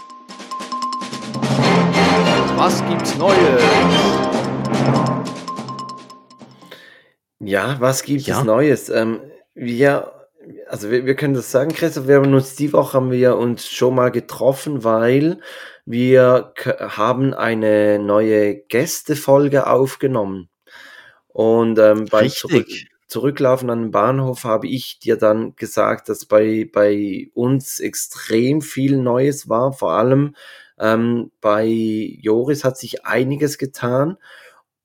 [2.57, 3.63] was gibt's Neues?
[7.39, 8.39] Ja, was gibt ja.
[8.39, 8.89] es Neues?
[8.89, 9.19] Ähm,
[9.53, 10.11] wir,
[10.67, 13.67] also wir, wir können das sagen, Christoph, wir haben uns die Woche haben wir uns
[13.67, 15.39] schon mal getroffen, weil
[15.85, 20.49] wir haben eine neue Gästefolge aufgenommen.
[21.27, 22.67] Und ähm, beim Zurück,
[23.07, 28.97] Zurücklaufen an den Bahnhof habe ich dir dann gesagt, dass bei, bei uns extrem viel
[28.97, 29.73] Neues war.
[29.73, 30.35] Vor allem
[30.79, 34.17] ähm, bei Joris hat sich einiges getan.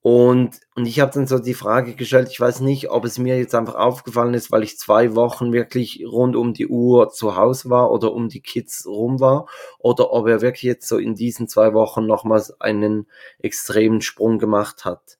[0.02, 3.36] Und, und ich habe dann so die Frage gestellt, ich weiß nicht, ob es mir
[3.36, 7.68] jetzt einfach aufgefallen ist, weil ich zwei Wochen wirklich rund um die Uhr zu Hause
[7.68, 9.46] war oder um die Kids rum war,
[9.78, 13.08] oder ob er wirklich jetzt so in diesen zwei Wochen nochmals einen
[13.40, 15.18] extremen Sprung gemacht hat.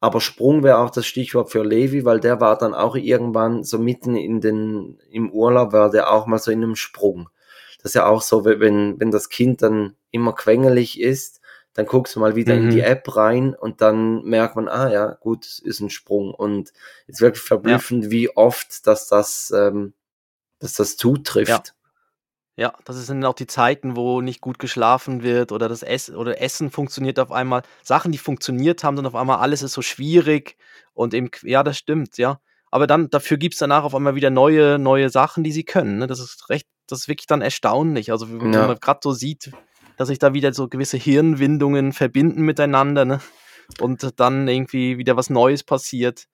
[0.00, 3.78] Aber Sprung wäre auch das Stichwort für Levi, weil der war dann auch irgendwann so
[3.78, 7.28] mitten in den, im Urlaub war der auch mal so in einem Sprung.
[7.82, 11.40] Das ist ja auch so, wenn, wenn das Kind dann immer quengelig ist,
[11.74, 12.64] dann guckst du mal wieder mhm.
[12.64, 12.84] in die mhm.
[12.84, 16.34] App rein und dann merkt man, ah ja, gut, es ist ein Sprung.
[16.34, 16.70] Und
[17.06, 18.10] es ist wirklich verblüffend, ja.
[18.10, 19.92] wie oft, dass das, ähm,
[20.58, 21.48] dass das zutrifft.
[21.48, 21.62] Ja.
[22.60, 26.42] Ja, das sind auch die Zeiten, wo nicht gut geschlafen wird oder das Essen oder
[26.42, 27.62] Essen funktioniert auf einmal.
[27.82, 30.58] Sachen, die funktioniert haben, dann auf einmal alles ist so schwierig
[30.92, 32.38] und eben, ja, das stimmt, ja.
[32.70, 36.00] Aber dann, dafür gibt es danach auf einmal wieder neue, neue Sachen, die sie können.
[36.00, 36.06] Ne?
[36.06, 38.12] Das ist recht, das ist wirklich dann erstaunlich.
[38.12, 38.66] Also, wenn ja.
[38.66, 39.52] man gerade so sieht,
[39.96, 43.22] dass sich da wieder so gewisse Hirnwindungen verbinden miteinander, ne?
[43.80, 46.26] Und dann irgendwie wieder was Neues passiert.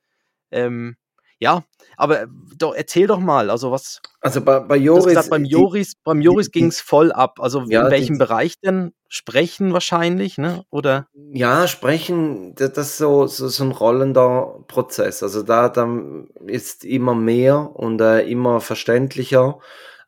[0.51, 0.97] Ähm,
[1.39, 1.65] ja,
[1.97, 2.27] aber
[2.59, 4.01] doch, erzähl doch mal, also was.
[4.21, 5.07] Also bei, bei Joris.
[5.07, 7.39] Gesagt, beim Joris, die, beim Joris ging es voll ab.
[7.41, 8.93] Also ja, in welchem die, Bereich denn?
[9.09, 10.65] Sprechen wahrscheinlich, ne?
[10.71, 11.09] Oder?
[11.33, 15.23] Ja, sprechen, das ist so, so, so ein rollender Prozess.
[15.23, 15.89] Also da, da
[16.47, 19.59] ist immer mehr und äh, immer verständlicher.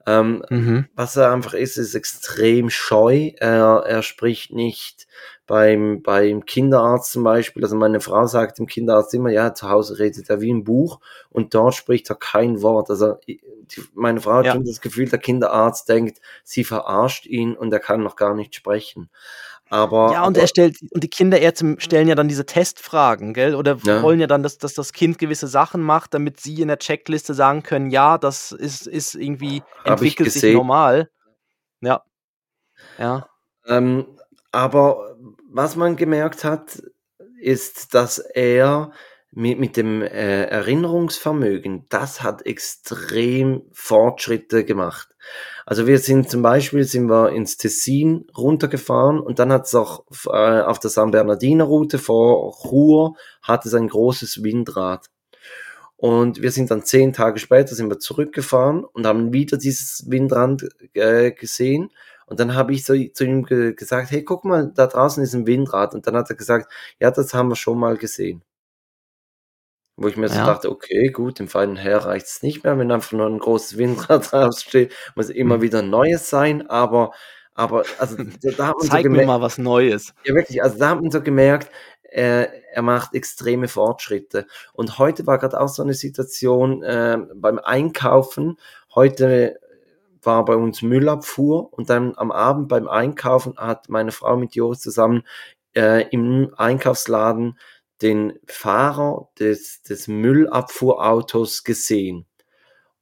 [0.07, 0.88] Ähm, mhm.
[0.95, 3.33] Was er einfach ist, ist extrem scheu.
[3.38, 5.08] Er, er spricht nicht
[5.48, 7.64] beim, beim Kinderarzt zum Beispiel.
[7.64, 11.00] Also meine Frau sagt dem Kinderarzt immer, ja, zu Hause redet er wie ein Buch
[11.30, 12.90] und dort spricht er kein Wort.
[12.90, 13.40] Also die,
[13.94, 14.52] meine Frau hat ja.
[14.52, 18.54] schon das Gefühl, der Kinderarzt denkt, sie verarscht ihn und er kann noch gar nicht
[18.54, 19.08] sprechen.
[19.70, 23.54] Aber, ja, und aber, er stellt, und die Kinderärzte stellen ja dann diese Testfragen, gell?
[23.54, 24.02] Oder ja.
[24.02, 27.32] wollen ja dann, dass, dass das Kind gewisse Sachen macht, damit sie in der Checkliste
[27.32, 31.11] sagen können, ja, das ist, ist irgendwie, entwickelt sich normal.
[31.80, 32.02] Ja.
[32.98, 33.28] Ja.
[33.66, 34.06] Ähm,
[34.52, 35.16] aber
[35.59, 36.81] was man gemerkt hat,
[37.40, 38.92] ist, dass er
[39.33, 45.09] mit, mit dem äh, Erinnerungsvermögen, das hat extrem Fortschritte gemacht.
[45.66, 50.05] Also wir sind zum Beispiel sind wir ins Tessin runtergefahren und dann hat es auch
[50.27, 55.07] äh, auf der San Bernardiner Route vor Chur hat es ein großes Windrad.
[55.97, 60.68] Und wir sind dann zehn Tage später sind wir zurückgefahren und haben wieder dieses Windrad
[60.94, 61.90] äh, gesehen.
[62.29, 65.35] Und dann habe ich so, zu ihm ge gesagt, hey, guck mal, da draußen ist
[65.35, 65.95] ein Windrad.
[65.95, 68.43] Und dann hat er gesagt, ja, das haben wir schon mal gesehen.
[69.97, 72.93] Wo ich mir so dachte, okay, gut, im feinen Herr reicht es nicht mehr, wenn
[72.93, 75.62] einfach nur ein großes Windrad draufsteht, muss immer mhm.
[75.62, 77.11] wieder Neues sein, aber,
[77.55, 78.17] aber, also,
[78.57, 80.14] da hat man Zeig so mir mal was Neues.
[80.25, 81.73] Ja, wirklich, also da hat man so gemerkt,
[82.05, 84.47] er, er macht extreme Fortschritte.
[84.73, 88.57] Und heute war gerade auch so eine Situation äh, beim Einkaufen.
[88.95, 89.59] Heute
[90.22, 94.81] war bei uns Müllabfuhr und dann am Abend beim Einkaufen hat meine Frau mit Joris
[94.81, 95.22] zusammen
[95.74, 97.59] äh, im Einkaufsladen
[98.02, 102.26] den Fahrer des, des Müllabfuhrautos gesehen.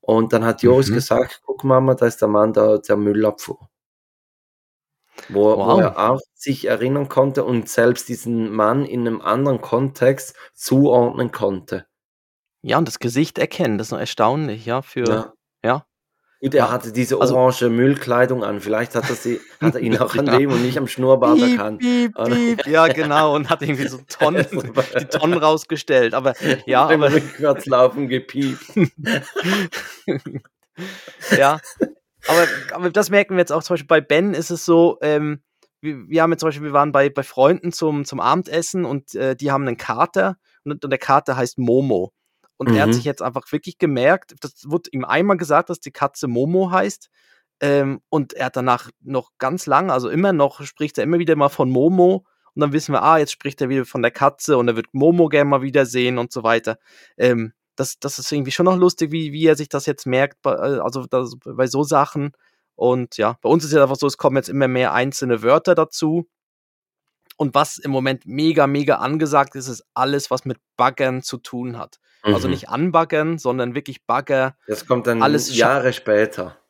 [0.00, 0.94] Und dann hat Joris mhm.
[0.94, 3.68] gesagt, guck Mama, da ist der Mann der, der Müllabfuhr.
[5.29, 5.76] Wo, wow.
[5.76, 11.33] wo er auch sich erinnern konnte und selbst diesen Mann in einem anderen Kontext zuordnen
[11.33, 11.87] konnte.
[12.62, 15.33] Ja, und das Gesicht erkennen, das ist noch erstaunlich, ja, für, ja.
[15.64, 15.87] ja.
[16.46, 18.61] Gut, er hatte diese also orange also, Müllkleidung an.
[18.61, 21.50] Vielleicht hat er, sie, hat er ihn auch an dem und nicht am Schnurrbart piep,
[21.50, 21.80] erkannt.
[21.80, 22.66] Piep, piep.
[22.68, 23.35] Ja, genau.
[23.35, 24.46] Und hat irgendwie so Tonnen,
[25.00, 26.14] die Tonnen rausgestellt.
[26.14, 27.12] Aber ja, Im aber.
[27.14, 28.64] Rückwärts laufen gepiept.
[31.37, 31.59] ja.
[32.28, 35.42] Aber, aber das merken wir jetzt auch zum Beispiel bei Ben ist es so, ähm,
[35.80, 39.16] wir, wir haben jetzt zum Beispiel, wir waren bei, bei Freunden zum, zum Abendessen und
[39.16, 42.12] äh, die haben einen Kater und, und der Kater heißt Momo.
[42.57, 42.77] Und mhm.
[42.77, 42.95] er hat mhm.
[42.95, 47.09] sich jetzt einfach wirklich gemerkt, das wurde ihm einmal gesagt, dass die Katze Momo heißt.
[47.61, 51.37] Ähm, und er hat danach noch ganz lang, also immer noch, spricht er immer wieder
[51.37, 52.27] mal von Momo.
[52.55, 54.87] Und dann wissen wir, ah, jetzt spricht er wieder von der Katze und er wird
[54.92, 56.79] Momo gerne mal wiedersehen und so weiter.
[57.19, 60.40] Ähm, das, das ist irgendwie schon noch lustig, wie, wie er sich das jetzt merkt,
[60.42, 62.33] bei, äh, also das, bei so Sachen.
[62.75, 65.75] Und ja, bei uns ist ja einfach so, es kommen jetzt immer mehr einzelne Wörter
[65.75, 66.29] dazu.
[67.37, 71.79] Und was im Moment mega, mega angesagt ist, ist alles, was mit Baggern zu tun
[71.79, 71.99] hat.
[72.22, 72.35] Also mhm.
[72.35, 74.57] Also nicht anbaggern, sondern wirklich Bagger.
[74.66, 76.57] Das kommt dann alles Jahre später.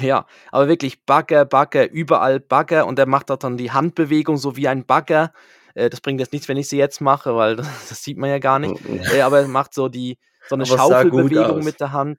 [0.00, 4.56] Ja, aber wirklich Bagger, Bagger, überall Bagger und er macht auch dann die Handbewegung so
[4.56, 5.30] wie ein Bagger.
[5.74, 8.30] Äh, das bringt jetzt nichts, wenn ich sie jetzt mache, weil das, das sieht man
[8.30, 8.74] ja gar nicht.
[9.12, 10.16] Äh, aber er macht so die
[10.48, 12.18] so eine Schaufelbewegung mit der Hand.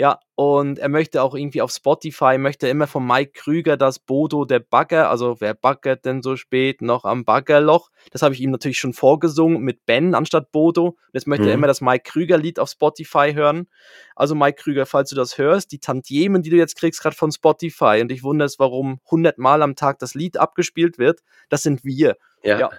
[0.00, 4.44] Ja, und er möchte auch irgendwie auf Spotify, möchte immer von Mike Krüger das Bodo
[4.44, 7.90] der Bagger, also wer baggert denn so spät noch am Baggerloch?
[8.12, 10.86] Das habe ich ihm natürlich schon vorgesungen mit Ben anstatt Bodo.
[10.86, 11.48] Und jetzt möchte mhm.
[11.48, 13.66] er immer das Mike Krüger Lied auf Spotify hören.
[14.14, 17.32] Also Mike Krüger, falls du das hörst, die Tantiemen, die du jetzt kriegst, gerade von
[17.32, 21.64] Spotify und ich wundere es, warum 100 Mal am Tag das Lied abgespielt wird, das
[21.64, 22.16] sind wir.
[22.44, 22.60] Ja.
[22.60, 22.70] ja.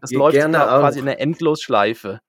[0.00, 2.20] Das Ge läuft quasi in der Endlosschleife.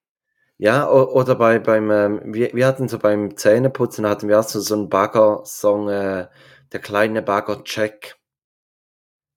[0.60, 4.60] Ja, oder bei, beim, ähm, wir, wir hatten so beim Zähneputzen hatten wir auch so,
[4.60, 6.28] so einen Bagger-Song, äh,
[6.72, 8.18] der kleine Bagger-Check.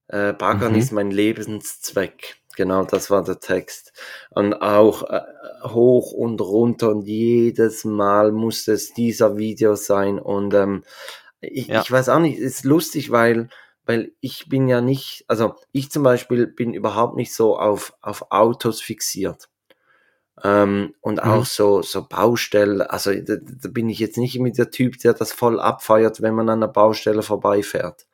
[0.07, 0.79] Äh, Baggern mhm.
[0.79, 2.41] ist mein Lebenszweck.
[2.57, 3.93] Genau, das war der Text.
[4.31, 5.21] Und auch äh,
[5.63, 10.17] hoch und runter und jedes Mal muss es dieser Video sein.
[10.19, 10.83] Und ähm,
[11.39, 11.81] ich, ja.
[11.81, 13.49] ich weiß auch nicht, ist lustig, weil,
[13.85, 18.31] weil ich bin ja nicht, also ich zum Beispiel bin überhaupt nicht so auf, auf
[18.31, 19.50] Autos fixiert.
[20.43, 21.29] Ähm, und mhm.
[21.31, 25.13] auch so, so Baustellen, also da, da, bin ich jetzt nicht mit der Typ, der
[25.13, 28.07] das voll abfeiert, wenn man an einer Baustelle vorbeifährt.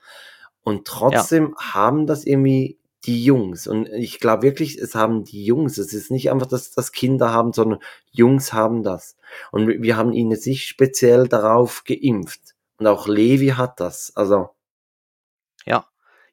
[0.61, 1.73] Und trotzdem ja.
[1.73, 3.67] haben das irgendwie die Jungs.
[3.67, 5.77] Und ich glaube wirklich, es haben die Jungs.
[5.77, 7.79] Es ist nicht einfach, dass das Kinder haben, sondern
[8.11, 9.15] Jungs haben das.
[9.51, 12.55] Und wir haben ihnen sich speziell darauf geimpft.
[12.77, 14.11] Und auch Levi hat das.
[14.15, 14.49] Also.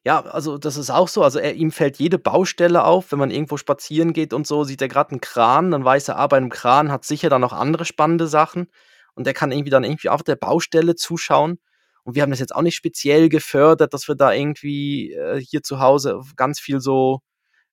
[0.05, 1.23] Ja, also das ist auch so.
[1.23, 4.81] Also er, ihm fällt jede Baustelle auf, wenn man irgendwo spazieren geht und so, sieht
[4.81, 7.53] er gerade einen Kran, dann weiß er, ah, bei einem Kran hat sicher dann noch
[7.53, 8.67] andere spannende Sachen.
[9.15, 11.59] Und er kann irgendwie dann irgendwie auf der Baustelle zuschauen.
[12.03, 15.63] Und wir haben das jetzt auch nicht speziell gefördert, dass wir da irgendwie äh, hier
[15.63, 17.21] zu Hause ganz viel so,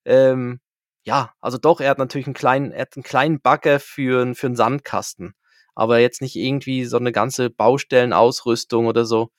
[0.07, 0.61] ähm,
[1.05, 4.47] ja, also doch, er hat natürlich einen kleinen, er hat einen kleinen Bagger für, für
[4.49, 5.35] einen Sandkasten.
[5.75, 9.31] Aber jetzt nicht irgendwie so eine ganze Baustellenausrüstung oder so.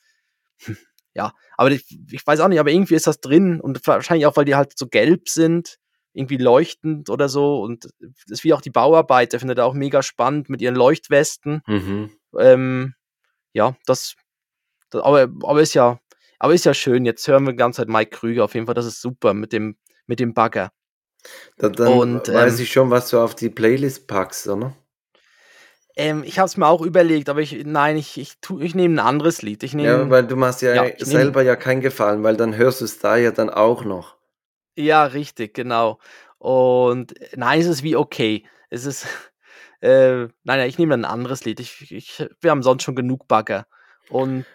[1.16, 4.36] Ja, aber ich, ich weiß auch nicht, aber irgendwie ist das drin und wahrscheinlich auch,
[4.36, 5.78] weil die halt so gelb sind,
[6.14, 10.02] irgendwie leuchtend oder so und das ist wie auch die Bauarbeiter, findet er auch mega
[10.02, 11.62] spannend mit ihren Leuchtwesten.
[11.68, 12.12] Mhm.
[12.38, 12.96] Ähm,
[13.54, 14.16] ja, das,
[14.90, 16.00] das, aber, aber ist ja,
[16.40, 17.06] aber ist ja schön.
[17.06, 19.54] Jetzt hören wir die ganze Zeit Mike Krüger auf jeden Fall, das ist super mit
[19.54, 20.72] dem, mit dem Bagger.
[21.58, 24.76] Dann, dann und, weiß ähm, ich schon, was du auf die Playlist packst, oder?
[25.96, 29.06] Ähm, ich habe es mir auch überlegt, aber ich, nein, ich, ich, ich nehme ein
[29.06, 29.62] anderes Lied.
[29.64, 32.56] Ich nehm, ja, weil du machst ja, ja selber nehm, ja keinen Gefallen, weil dann
[32.56, 34.18] hörst du es da ja dann auch noch.
[34.76, 36.00] Ja, richtig, genau.
[36.40, 38.44] Und nein, es ist wie okay.
[38.72, 39.06] Es ist,
[39.82, 41.60] äh, nein, ich nehme ein anderes Lied.
[41.60, 43.68] Ich, ich, wir haben sonst schon genug Bagger.
[44.10, 44.46] Und,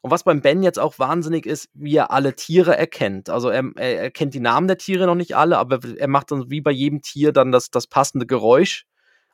[0.00, 3.30] und was beim Ben jetzt auch wahnsinnig ist, wie er alle Tiere erkennt.
[3.30, 6.30] Also er, er, er kennt die Namen der Tiere noch nicht alle, aber er macht
[6.30, 8.86] dann wie bei jedem Tier dann das, das passende Geräusch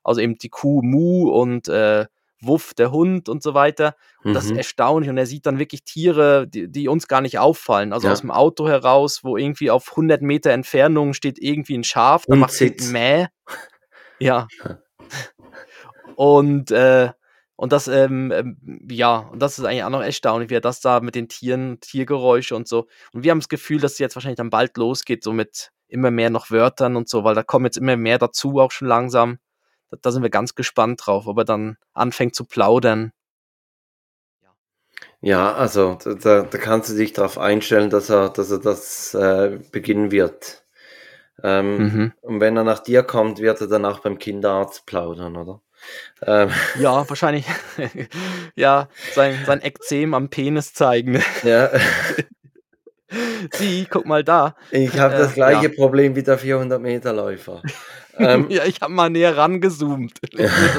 [0.03, 2.07] also eben die Kuh Mu und äh,
[2.43, 3.97] Wuff, der Hund und so weiter.
[4.25, 4.35] Und mhm.
[4.35, 4.59] das ist mhm.
[4.59, 5.11] erstaunlich.
[5.11, 7.93] Und er sieht dann wirklich Tiere, die, die uns gar nicht auffallen.
[7.93, 8.13] Also ja.
[8.13, 12.39] aus dem Auto heraus, wo irgendwie auf 100 Meter Entfernung steht irgendwie ein Schaf, dann
[12.39, 13.27] macht es Mäh.
[14.19, 14.49] Ja.
[16.17, 17.11] und, äh,
[17.57, 20.81] und das, ähm, ähm, ja, und das ist eigentlich auch noch erstaunlich, wie er das
[20.81, 22.87] da mit den Tieren, Tiergeräusche und so.
[23.13, 26.11] Und wir haben das Gefühl, dass es jetzt wahrscheinlich dann bald losgeht, so mit immer
[26.11, 29.39] mehr noch Wörtern und so, weil da kommen jetzt immer mehr dazu, auch schon langsam
[29.91, 33.13] da, da sind wir ganz gespannt drauf, ob er dann anfängt zu plaudern.
[35.23, 39.59] Ja, also da, da kannst du dich darauf einstellen, dass er, dass er das äh,
[39.71, 40.65] beginnen wird.
[41.43, 42.13] Ähm, mhm.
[42.23, 45.61] Und wenn er nach dir kommt, wird er dann auch beim Kinderarzt plaudern, oder?
[46.23, 46.51] Ähm.
[46.79, 47.47] Ja, wahrscheinlich.
[48.55, 51.23] ja, sein, sein Ekzem am Penis zeigen.
[51.43, 51.71] Ja.
[53.53, 54.55] Sieh, guck mal da.
[54.71, 55.75] Ich habe das äh, gleiche ja.
[55.75, 57.63] Problem wie der 400-Meter-Läufer.
[58.19, 60.21] ähm, ja, ich habe mal näher rangezoomt.
[60.33, 60.75] Ich würde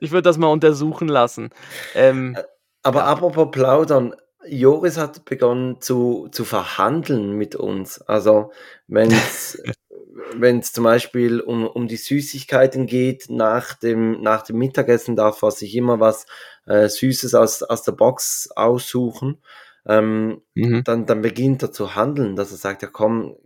[0.00, 1.50] das, würd das, mal untersuchen lassen.
[1.94, 2.42] Ähm, äh,
[2.82, 3.06] Aber ja.
[3.06, 4.14] apropos Plaudern,
[4.46, 8.00] Joris hat begonnen zu, zu verhandeln mit uns.
[8.00, 8.52] Also
[8.88, 15.42] wenn es zum Beispiel um, um die Süßigkeiten geht, nach dem, nach dem Mittagessen darf
[15.42, 16.26] er sich immer was
[16.66, 19.42] äh, Süßes aus, aus der Box aussuchen
[19.86, 20.84] ähm, mhm.
[20.84, 23.36] dann, dann beginnt er zu handeln, dass er sagt, ja komm,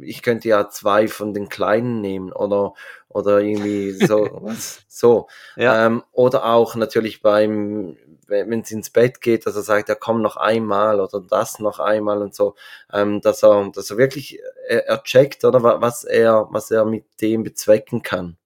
[0.00, 2.74] ich könnte ja zwei von den Kleinen nehmen oder,
[3.08, 5.28] oder irgendwie so, was, so.
[5.56, 5.86] Ja.
[5.86, 7.96] Ähm, oder auch natürlich beim,
[8.28, 11.78] wenn es ins Bett geht, dass er sagt, ja komm noch einmal oder das noch
[11.78, 12.54] einmal und so,
[12.92, 17.04] ähm, dass er, dass er wirklich, er, er checkt, oder was er, was er mit
[17.20, 18.36] dem bezwecken kann.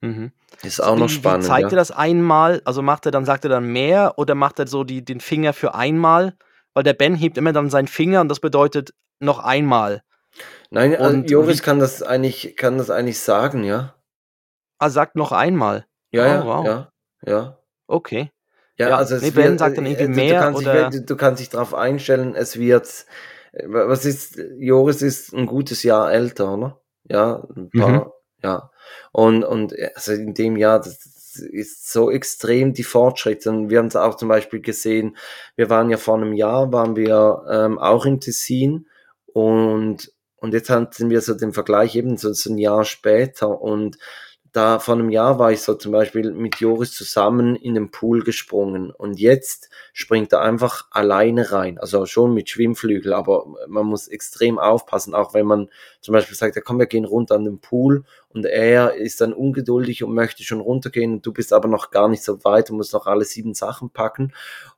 [0.00, 0.32] Mhm.
[0.62, 1.44] Ist auch noch spannend.
[1.44, 1.76] Wie zeigt ja.
[1.76, 2.60] er das einmal?
[2.64, 5.52] Also macht er dann, sagt er dann mehr oder macht er so die, den Finger
[5.52, 6.34] für einmal?
[6.74, 10.02] Weil der Ben hebt immer dann seinen Finger und das bedeutet noch einmal.
[10.70, 13.94] Nein, also und Joris wie, kann das eigentlich, kann das eigentlich sagen, ja.
[14.78, 15.86] Ah, sagt noch einmal.
[16.10, 16.66] Ja, oh, ja, wow.
[16.66, 16.92] ja,
[17.26, 17.58] ja.
[17.86, 18.30] Okay.
[18.78, 20.34] Ja, ja also nee, Ben wird, sagt dann irgendwie äh, mehr.
[20.34, 20.90] Du kannst, oder?
[20.90, 23.06] Dich, du kannst dich darauf einstellen, es wird.
[23.66, 26.80] Was ist, Joris ist ein gutes Jahr älter, oder?
[27.04, 28.10] Ja, ein paar, mhm.
[28.42, 28.70] ja.
[29.12, 30.98] Und, und also in dem Jahr, das
[31.36, 33.50] ist so extrem die Fortschritte.
[33.50, 35.16] Und wir haben es auch zum Beispiel gesehen,
[35.56, 38.86] wir waren ja vor einem Jahr, waren wir ähm, auch im Tessin
[39.26, 43.98] und, und jetzt hatten wir so den Vergleich eben so, so ein Jahr später und
[44.52, 48.22] da vor einem Jahr war ich so zum Beispiel mit Joris zusammen in den Pool
[48.22, 51.78] gesprungen und jetzt springt er einfach alleine rein.
[51.78, 55.70] Also schon mit Schwimmflügel, aber man muss extrem aufpassen, auch wenn man
[56.02, 59.32] zum Beispiel sagt, ja komm, wir gehen runter an den Pool und er ist dann
[59.32, 62.76] ungeduldig und möchte schon runtergehen und du bist aber noch gar nicht so weit und
[62.76, 64.34] musst noch alle sieben Sachen packen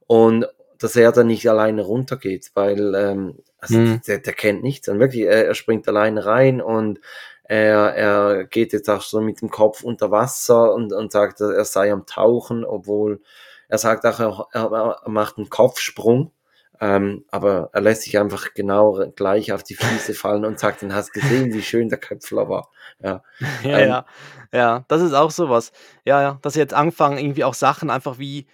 [0.07, 0.47] und
[0.79, 4.01] dass er dann nicht alleine runtergeht, weil ähm, also mhm.
[4.07, 4.89] der, der kennt nichts.
[4.89, 7.01] Und wirklich, er, er springt alleine rein und
[7.45, 11.65] er, er geht jetzt auch so mit dem Kopf unter Wasser und, und sagt, er
[11.65, 13.21] sei am Tauchen, obwohl
[13.69, 16.33] er sagt auch, er, er macht einen Kopfsprung.
[16.81, 20.93] Ähm, aber er lässt sich einfach genau gleich auf die Füße fallen und sagt, dann
[20.93, 22.69] hast gesehen, wie schön der Köpfler war.
[23.01, 23.23] Ja,
[23.63, 24.07] ja, ähm, ja,
[24.53, 25.71] ja, das ist auch sowas.
[26.05, 28.49] Ja, ja, dass sie jetzt anfangen, irgendwie auch Sachen einfach wie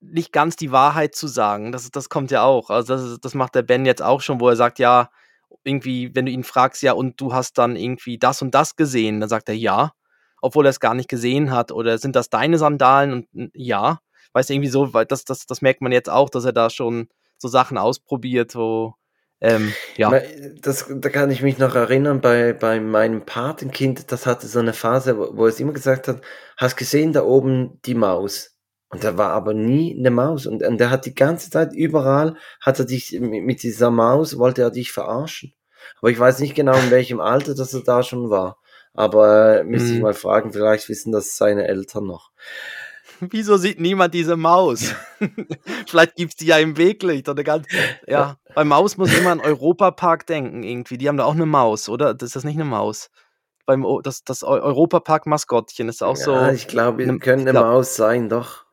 [0.00, 1.72] nicht ganz die Wahrheit zu sagen.
[1.72, 2.70] Das, das kommt ja auch.
[2.70, 5.10] Also das, das macht der Ben jetzt auch schon, wo er sagt, ja,
[5.64, 9.20] irgendwie, wenn du ihn fragst, ja, und du hast dann irgendwie das und das gesehen,
[9.20, 9.92] dann sagt er ja,
[10.40, 11.72] obwohl er es gar nicht gesehen hat.
[11.72, 13.12] Oder sind das deine Sandalen?
[13.12, 14.00] Und ja,
[14.32, 16.70] weißt du, irgendwie so, weil das, das, das merkt man jetzt auch, dass er da
[16.70, 17.08] schon
[17.38, 18.94] so Sachen ausprobiert, wo,
[19.42, 20.12] ähm, ja.
[20.60, 24.72] Das, da kann ich mich noch erinnern, bei, bei meinem Patenkind, das hatte so eine
[24.72, 26.20] Phase, wo, wo es immer gesagt hat,
[26.56, 28.56] hast gesehen da oben die Maus?
[28.92, 30.46] Und da war aber nie eine Maus.
[30.46, 34.60] Und, und der hat die ganze Zeit überall, hat er dich mit dieser Maus, wollte
[34.60, 35.54] er dich verarschen.
[36.00, 38.58] Aber ich weiß nicht genau, in welchem Alter das er da schon war.
[38.92, 40.02] Aber äh, müsste ich mhm.
[40.02, 42.32] mal fragen, vielleicht wissen das seine Eltern noch.
[43.20, 44.94] Wieso sieht niemand diese Maus?
[45.86, 47.66] vielleicht gibt's die ja im Weglicht oder ganz.
[48.06, 50.98] Ja, bei Maus muss immer an Europapark denken, irgendwie.
[50.98, 52.12] Die haben da auch eine Maus, oder?
[52.12, 53.10] Das ist das nicht eine Maus?
[53.64, 56.46] Beim das, das Europapark-Maskottchen ist auch ja, so.
[56.48, 58.66] Ich glaube, es könnte eine Maus sein, doch.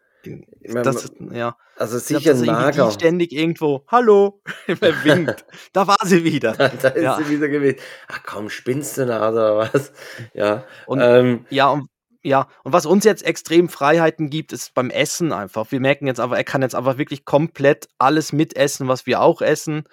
[0.84, 1.56] Das, ja.
[1.78, 2.92] Also sicher glaub, nager.
[2.92, 5.46] ständig irgendwo, hallo, immer winkt.
[5.72, 6.54] da war sie wieder.
[6.82, 7.18] da ist ja.
[7.18, 7.80] sie wieder gewesen.
[8.08, 9.94] Ach komm, spinnst du da oder was?
[10.34, 10.66] Ja.
[10.88, 11.88] Und, ähm, ja, und,
[12.22, 15.72] ja, und was uns jetzt extrem Freiheiten gibt, ist beim Essen einfach.
[15.72, 19.42] Wir merken jetzt aber, er kann jetzt einfach wirklich komplett alles mitessen, was wir auch
[19.42, 19.84] essen.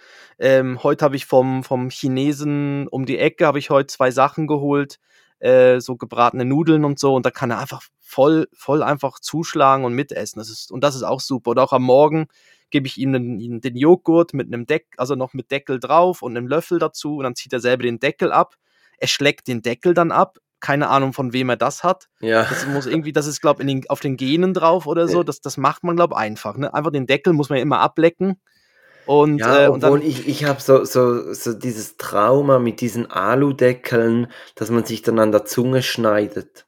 [0.40, 4.48] Ähm, heute habe ich vom, vom Chinesen um die Ecke, habe ich heute zwei Sachen
[4.48, 4.98] geholt.
[5.38, 7.14] Äh, so gebratene Nudeln und so.
[7.14, 10.38] Und da kann er einfach voll, voll einfach zuschlagen und mitessen.
[10.38, 11.50] Das ist, und das ist auch super.
[11.50, 12.28] Und auch am Morgen
[12.70, 16.36] gebe ich ihm den, den Joghurt mit einem Deck, also noch mit Deckel drauf und
[16.36, 17.18] einem Löffel dazu.
[17.18, 18.56] Und dann zieht er selber den Deckel ab.
[18.98, 20.38] Er schlägt den Deckel dann ab.
[20.58, 22.08] Keine Ahnung, von wem er das hat.
[22.20, 22.44] Ja.
[22.44, 25.22] Das muss irgendwie, das ist, glaube ich, auf den Genen drauf oder so.
[25.22, 26.56] Das, das macht man, glaube ich, einfach.
[26.56, 26.72] Ne?
[26.72, 28.40] Einfach den Deckel muss man ja immer ablecken.
[29.06, 32.80] Und, ja, äh, und obwohl dann, ich, ich habe so, so, so dieses Trauma mit
[32.80, 36.66] diesen Aludeckeln, dass man sich dann an der Zunge schneidet.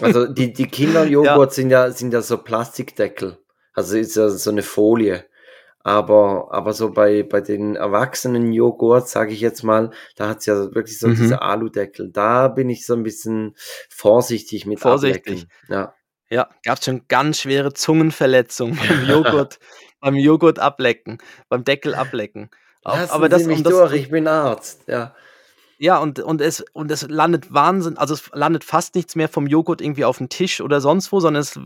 [0.00, 1.54] Also die, die Kinderjoghurt ja.
[1.54, 3.38] sind ja sind ja so Plastikdeckel.
[3.72, 5.24] Also ist ja so eine Folie.
[5.86, 10.74] Aber, aber so bei, bei den erwachsenen Joghurt, sage ich jetzt mal, da hat's ja
[10.74, 11.16] wirklich so mhm.
[11.16, 12.10] diese Aludeckel.
[12.10, 13.54] Da bin ich so ein bisschen
[13.90, 15.42] vorsichtig mit Vorsichtig.
[15.42, 15.50] Ablecken.
[15.68, 15.94] Ja.
[16.30, 19.58] Ja, gab schon ganz schwere Zungenverletzungen beim Joghurt,
[20.04, 22.50] beim Joghurt ablecken, beim Deckel ablecken.
[22.84, 25.14] Lassen aber das, Sie mich um das, durch, ich bin Arzt, ja.
[25.78, 29.46] Ja, und, und, es, und es landet Wahnsinn, also es landet fast nichts mehr vom
[29.46, 31.58] Joghurt irgendwie auf dem Tisch oder sonst wo, sondern es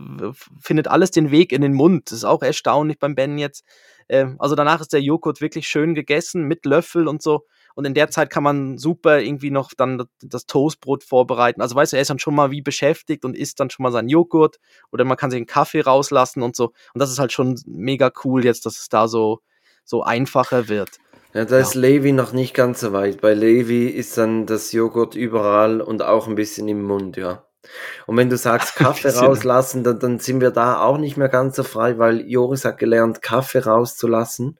[0.59, 2.09] findet alles den Weg in den Mund.
[2.09, 3.65] Das ist auch erstaunlich beim Ben jetzt.
[4.07, 7.45] Ähm, also danach ist der Joghurt wirklich schön gegessen mit Löffel und so.
[7.75, 11.61] Und in der Zeit kann man super irgendwie noch dann das Toastbrot vorbereiten.
[11.61, 13.91] Also weißt du, er ist dann schon mal wie beschäftigt und isst dann schon mal
[13.91, 14.57] seinen Joghurt
[14.91, 16.65] oder man kann sich einen Kaffee rauslassen und so.
[16.93, 19.39] Und das ist halt schon mega cool jetzt, dass es da so,
[19.85, 20.99] so einfacher wird.
[21.33, 23.21] Ja, da ist Levi noch nicht ganz so weit.
[23.21, 27.45] Bei Levi ist dann das Joghurt überall und auch ein bisschen im Mund, ja.
[28.07, 31.55] Und wenn du sagst Kaffee rauslassen, dann, dann sind wir da auch nicht mehr ganz
[31.55, 34.59] so frei, weil Joris hat gelernt, Kaffee rauszulassen.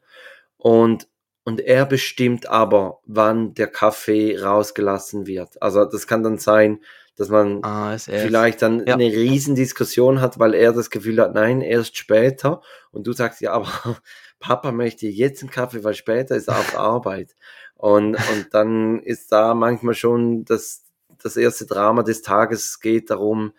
[0.58, 1.08] Und,
[1.50, 5.60] und er bestimmt aber, wann der Kaffee rausgelassen wird.
[5.64, 6.80] Also das kann dann sein,
[7.16, 8.94] dass man ah, vielleicht dann ja.
[8.94, 12.62] eine Riesendiskussion hat, weil er das Gefühl hat, nein, erst später.
[12.92, 13.68] Und du sagst, ja, aber
[14.40, 17.36] Papa möchte jetzt einen Kaffee, weil später ist er auf Arbeit.
[17.74, 20.84] Und, und dann ist da manchmal schon das,
[21.24, 23.54] das erste Drama des Tages geht darum,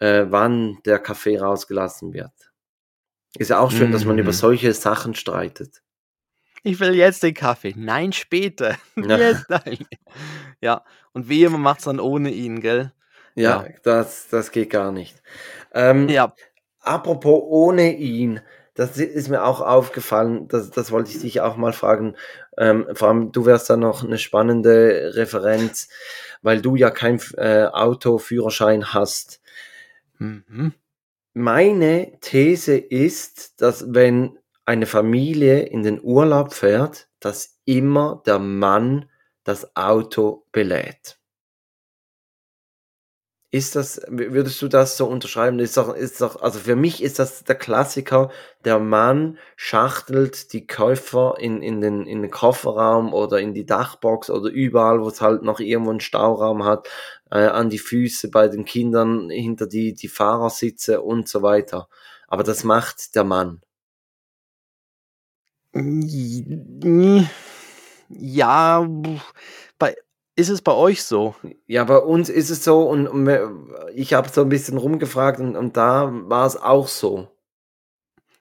[0.00, 2.32] äh, wann der Kaffee rausgelassen wird.
[3.38, 3.92] Ist ja auch schön, mhm.
[3.92, 4.36] dass man über mhm.
[4.36, 5.80] solche Sachen streitet.
[6.62, 7.74] Ich will jetzt den Kaffee.
[7.76, 8.76] Nein, später.
[8.96, 9.16] Ja.
[9.16, 9.78] Jetzt, nein.
[10.60, 12.92] ja, und wehe, man macht es dann ohne ihn, gell?
[13.34, 15.22] Ja, ja, Das, das geht gar nicht.
[15.72, 16.34] Ähm, ja.
[16.80, 18.40] apropos ohne ihn,
[18.74, 22.16] das ist mir auch aufgefallen, das, das wollte ich dich auch mal fragen.
[22.56, 25.88] Ähm, vor allem, du wärst da noch eine spannende Referenz,
[26.42, 29.40] weil du ja kein äh, Autoführerschein hast.
[30.18, 30.72] Mhm.
[31.32, 34.38] Meine These ist, dass wenn
[34.70, 39.10] eine Familie in den Urlaub fährt, dass immer der Mann
[39.42, 41.18] das Auto belädt.
[43.52, 45.58] Ist das, würdest du das so unterschreiben?
[45.58, 48.30] Ist doch, ist doch, also für mich ist das der Klassiker.
[48.64, 54.30] Der Mann schachtelt die Käufer in, in, den, in den Kofferraum oder in die Dachbox
[54.30, 56.88] oder überall, wo es halt noch irgendwo einen Stauraum hat,
[57.32, 61.88] äh, an die Füße bei den Kindern hinter die, die Fahrersitze und so weiter.
[62.28, 63.62] Aber das macht der Mann.
[68.08, 68.88] Ja,
[69.78, 69.94] bei,
[70.36, 71.34] ist es bei euch so?
[71.66, 73.28] Ja, bei uns ist es so und, und
[73.94, 77.28] ich habe so ein bisschen rumgefragt und, und da war es auch so.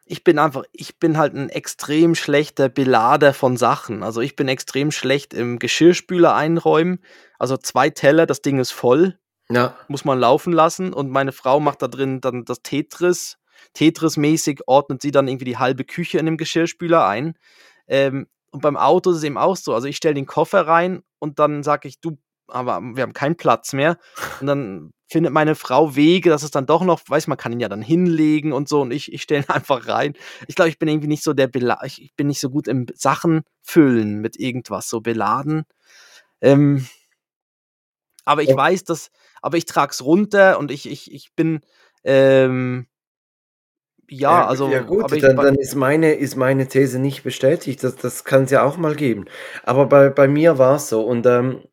[0.06, 4.02] Ich bin einfach, ich bin halt ein extrem schlechter Belader von Sachen.
[4.02, 7.04] Also ich bin extrem schlecht im Geschirrspüler einräumen.
[7.38, 9.20] Also zwei Teller, das Ding ist voll.
[9.52, 9.76] Ja.
[9.88, 13.39] Muss man laufen lassen und meine Frau macht da drin dann das Tetris
[13.74, 17.36] Tetris-mäßig ordnet sie dann irgendwie die halbe Küche in dem Geschirrspüler ein.
[17.88, 19.74] Ähm, und beim Auto ist es eben auch so.
[19.74, 22.18] Also ich stelle den Koffer rein und dann sage ich, du,
[22.48, 23.98] aber wir haben keinen Platz mehr.
[24.42, 27.60] Und dann findet meine Frau Wege, dass es dann doch noch, weiß man kann ihn
[27.60, 30.14] ja dann hinlegen und so und ich, ich stelle ihn einfach rein.
[30.48, 32.86] Ich glaube, ich bin irgendwie nicht so der Bela ich bin nicht so gut im
[32.96, 35.64] Sachen füllen mit irgendwas, so beladen.
[36.42, 36.88] Ähm,
[38.26, 39.10] aber ich weiß, dass,
[39.42, 41.62] aber ich trage es runter und ich, ich, ich bin,
[42.04, 42.88] ähm,
[44.10, 44.70] ja, also.
[44.70, 47.84] Ja, gut, dann, dann, ist, meine, ist meine These nicht bestätigt.
[47.84, 49.26] Das, das kann es ja auch mal geben.
[49.64, 51.02] Aber bei, bei mir war es so.
[51.02, 51.64] Und ähm,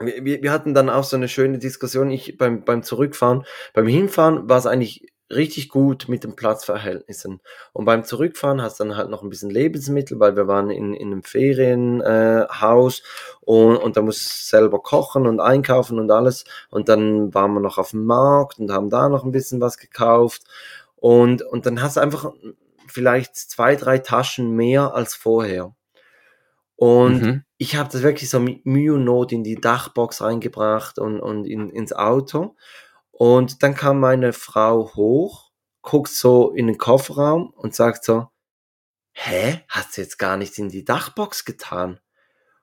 [0.00, 2.10] wir, wir hatten dann auch so eine schöne Diskussion.
[2.10, 3.44] Ich beim, beim Zurückfahren,
[3.74, 7.40] beim Hinfahren war es eigentlich richtig gut mit den Platzverhältnissen.
[7.72, 10.92] Und beim Zurückfahren hast du dann halt noch ein bisschen Lebensmittel, weil wir waren in,
[10.92, 13.02] in einem Ferienhaus äh,
[13.42, 16.44] und, und da muss selber kochen und einkaufen und alles.
[16.68, 19.78] Und dann waren wir noch auf dem Markt und haben da noch ein bisschen was
[19.78, 20.42] gekauft.
[21.00, 22.30] Und, und dann hast du einfach
[22.86, 25.74] vielleicht zwei, drei Taschen mehr als vorher.
[26.76, 27.44] Und mhm.
[27.56, 31.46] ich habe das wirklich so mit Mühe und Not in die Dachbox reingebracht und, und
[31.46, 32.56] in, ins Auto.
[33.10, 35.50] Und dann kam meine Frau hoch,
[35.82, 38.28] guckt so in den Kofferraum und sagt so,
[39.12, 42.00] hä, hast du jetzt gar nichts in die Dachbox getan?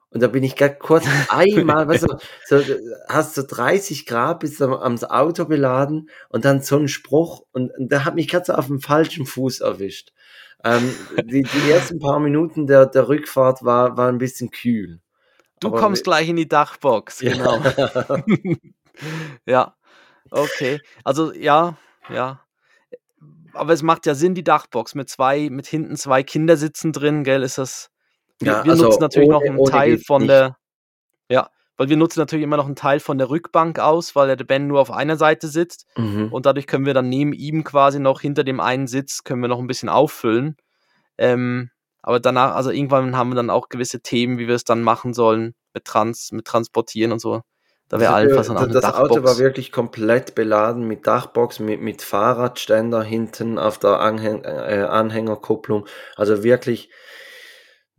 [0.10, 2.76] Und da bin ich gerade kurz einmal, weißt du, so,
[3.10, 7.72] hast du 30 Grad, bist am, am Auto beladen und dann so ein Spruch und,
[7.78, 10.14] und der hat mich gerade so auf dem falschen Fuß erwischt.
[10.64, 10.94] Ähm,
[11.24, 15.02] die, die ersten paar Minuten der, der Rückfahrt war, war ein bisschen kühl.
[15.60, 17.60] Du Aber kommst gleich in die Dachbox, genau.
[17.60, 18.24] Ja.
[19.46, 19.76] ja,
[20.32, 20.80] okay.
[21.04, 21.78] Also ja,
[22.10, 22.42] ja.
[23.54, 27.42] Aber es macht ja Sinn, die Dachbox mit zwei, mit hinten zwei Kindersitzen drin, gell,
[27.42, 27.90] ist das
[28.40, 30.32] wir, ja, wir also nutzen natürlich ohne, noch einen Teil von nicht.
[30.32, 30.58] der,
[31.30, 34.44] ja, weil wir nutzen natürlich immer noch einen Teil von der Rückbank aus, weil der
[34.44, 36.30] Ben nur auf einer Seite sitzt mhm.
[36.32, 39.48] und dadurch können wir dann neben ihm quasi noch hinter dem einen Sitz können wir
[39.48, 40.58] noch ein bisschen auffüllen.
[41.18, 41.70] Ähm,
[42.02, 45.14] aber danach, also irgendwann haben wir dann auch gewisse Themen, wie wir es dann machen
[45.14, 47.42] sollen mit Trans, mit Transportieren und so.
[47.90, 49.12] Da wäre also Alpha dann Das Dachbox.
[49.12, 54.86] Auto war wirklich komplett beladen mit Dachbox, mit, mit Fahrradständer hinten auf der Anhäng äh,
[54.90, 55.86] Anhängerkupplung.
[56.16, 56.90] Also wirklich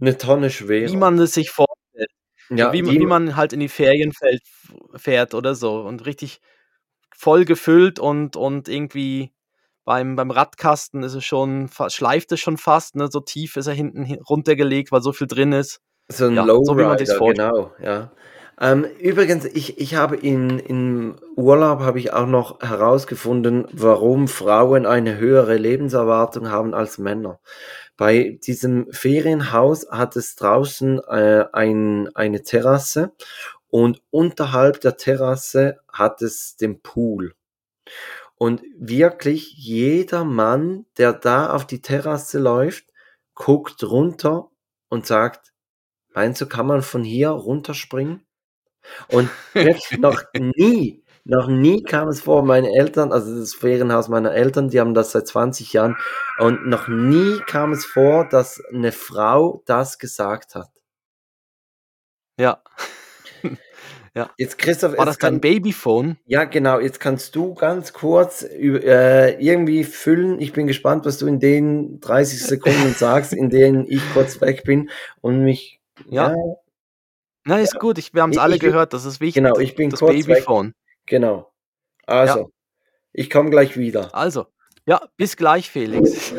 [0.01, 0.89] eine Tonne schwer.
[0.89, 2.11] Wie man es sich vorstellt.
[2.51, 4.41] Ja, wie, wie man halt in die Ferien fährt,
[4.95, 6.41] fährt oder so und richtig
[7.15, 9.33] voll gefüllt und, und irgendwie
[9.85, 13.09] beim, beim Radkasten ist es schon, schleift es schon fast, ne?
[13.11, 15.81] so tief ist er hinten runtergelegt, weil so viel drin ist.
[16.09, 18.13] So ein ja, Lowrider, so genau, ja.
[18.61, 24.85] Ähm, übrigens, ich, ich habe in, im Urlaub habe ich auch noch herausgefunden, warum Frauen
[24.85, 27.39] eine höhere Lebenserwartung haben als Männer.
[27.97, 33.13] Bei diesem Ferienhaus hat es draußen äh, ein, eine Terrasse
[33.69, 37.35] und unterhalb der Terrasse hat es den Pool.
[38.37, 42.87] Und wirklich jeder Mann, der da auf die Terrasse läuft,
[43.35, 44.51] guckt runter
[44.89, 45.53] und sagt,
[46.13, 48.28] meinst du, kann man von hier runterspringen?
[49.09, 54.33] Und wirklich noch nie noch nie kam es vor, meine Eltern, also das Ferienhaus meiner
[54.33, 55.97] Eltern, die haben das seit 20 Jahren
[56.39, 60.71] und noch nie kam es vor, dass eine Frau das gesagt hat.
[62.41, 62.63] Ja.
[64.15, 64.31] ja.
[64.39, 66.17] Jetzt Christoph, war das dein Babyphone?
[66.25, 66.81] Ja, genau.
[66.81, 70.41] Jetzt kannst du ganz kurz äh, irgendwie füllen.
[70.41, 74.65] Ich bin gespannt, was du in den 30 Sekunden sagst, in denen ich kurz weg
[74.65, 74.89] bin
[75.21, 75.79] und mich.
[76.09, 76.31] Ja.
[76.31, 76.37] ja
[77.49, 77.79] Na, ist ja.
[77.79, 77.97] gut.
[77.97, 78.93] Ich, wir haben es alle ich, gehört.
[78.93, 79.43] Das ist wichtig.
[79.43, 80.67] Genau, ich bin das kurz Babyphone.
[80.69, 80.75] Weg.
[81.07, 81.51] Genau.
[82.05, 82.47] Also, ja.
[83.15, 84.15] ich komme gleich wieder.
[84.15, 84.47] Also,
[84.85, 86.35] Ja, bis gleich, Felix.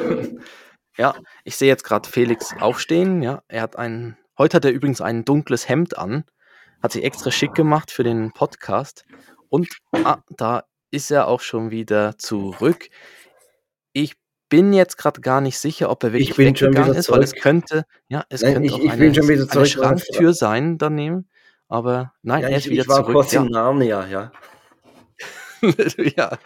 [0.97, 3.23] ja, ich sehe jetzt gerade Felix aufstehen.
[3.23, 4.17] Ja, er hat ein.
[4.37, 6.25] Heute hat er übrigens ein dunkles Hemd an.
[6.83, 9.03] Hat sich extra schick gemacht für den Podcast.
[9.49, 12.87] Und ah, da ist er auch schon wieder zurück.
[13.93, 14.13] Ich
[14.49, 18.25] bin jetzt gerade gar nicht sicher, ob er wirklich weggegangen ist, weil es könnte, ja,
[18.29, 21.29] es nein, könnte ich, auch ich eine, eine Schranktür sein daneben.
[21.67, 23.13] Aber nein, ja, er ist ich, wieder ich war zurück.
[23.13, 23.43] Kurz ja.
[23.43, 24.31] in Narnia, ja.
[26.17, 26.37] ja,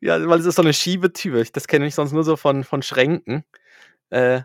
[0.00, 1.44] ja, weil es ist so eine Schiebetür.
[1.52, 3.44] Das kenne ich sonst nur so von, von Schränken.
[4.10, 4.42] Äh,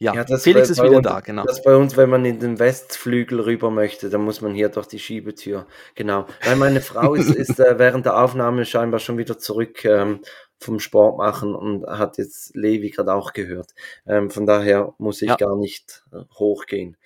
[0.00, 1.44] ja, ja Felix ist wieder uns, da, genau.
[1.44, 4.86] Das bei uns, wenn man in den Westflügel rüber möchte, dann muss man hier durch
[4.86, 5.66] die Schiebetür.
[5.94, 6.26] Genau.
[6.44, 10.20] Weil meine Frau ist, ist äh, während der Aufnahme scheinbar schon wieder zurück ähm,
[10.64, 13.74] vom Sport machen und hat jetzt Levi gerade auch gehört.
[14.06, 15.36] Ähm, von daher muss ich ja.
[15.36, 16.96] gar nicht äh, hochgehen.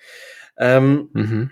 [0.57, 1.51] Ähm, mhm.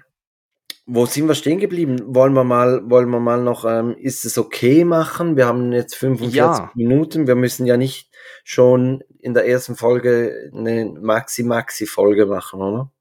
[0.90, 2.00] Wo sind wir stehen geblieben?
[2.16, 5.36] Wollen wir mal, wollen wir mal noch, ähm, ist es okay machen?
[5.36, 6.72] Wir haben jetzt 45 ja.
[6.76, 7.28] Minuten.
[7.28, 8.10] Wir müssen ja nicht
[8.46, 12.92] schon in der ersten Folge eine Maxi-Maxi-Folge machen, oder?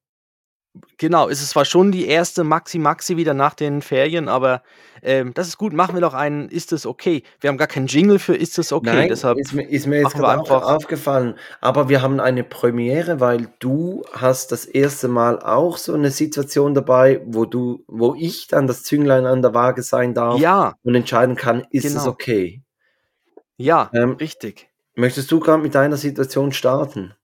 [0.99, 4.63] Genau, es ist zwar schon die erste Maxi Maxi wieder nach den Ferien, aber
[5.03, 5.73] ähm, das ist gut.
[5.73, 7.23] Machen wir doch einen Ist es okay?
[7.41, 8.95] Wir haben gar keinen Jingle für Ist es okay?
[8.95, 11.35] Nein, Deshalb ist, mir, ist mir jetzt einfach aufgefallen.
[11.61, 16.75] Aber wir haben eine Premiere, weil du hast das erste Mal auch so eine Situation
[16.75, 20.75] dabei, wo du, wo ich dann das Zünglein an der Waage sein darf ja.
[20.83, 22.01] und entscheiden kann, ist genau.
[22.01, 22.63] es okay?
[23.57, 24.69] Ja, ähm, richtig.
[24.95, 27.15] Möchtest du gerade mit deiner Situation starten?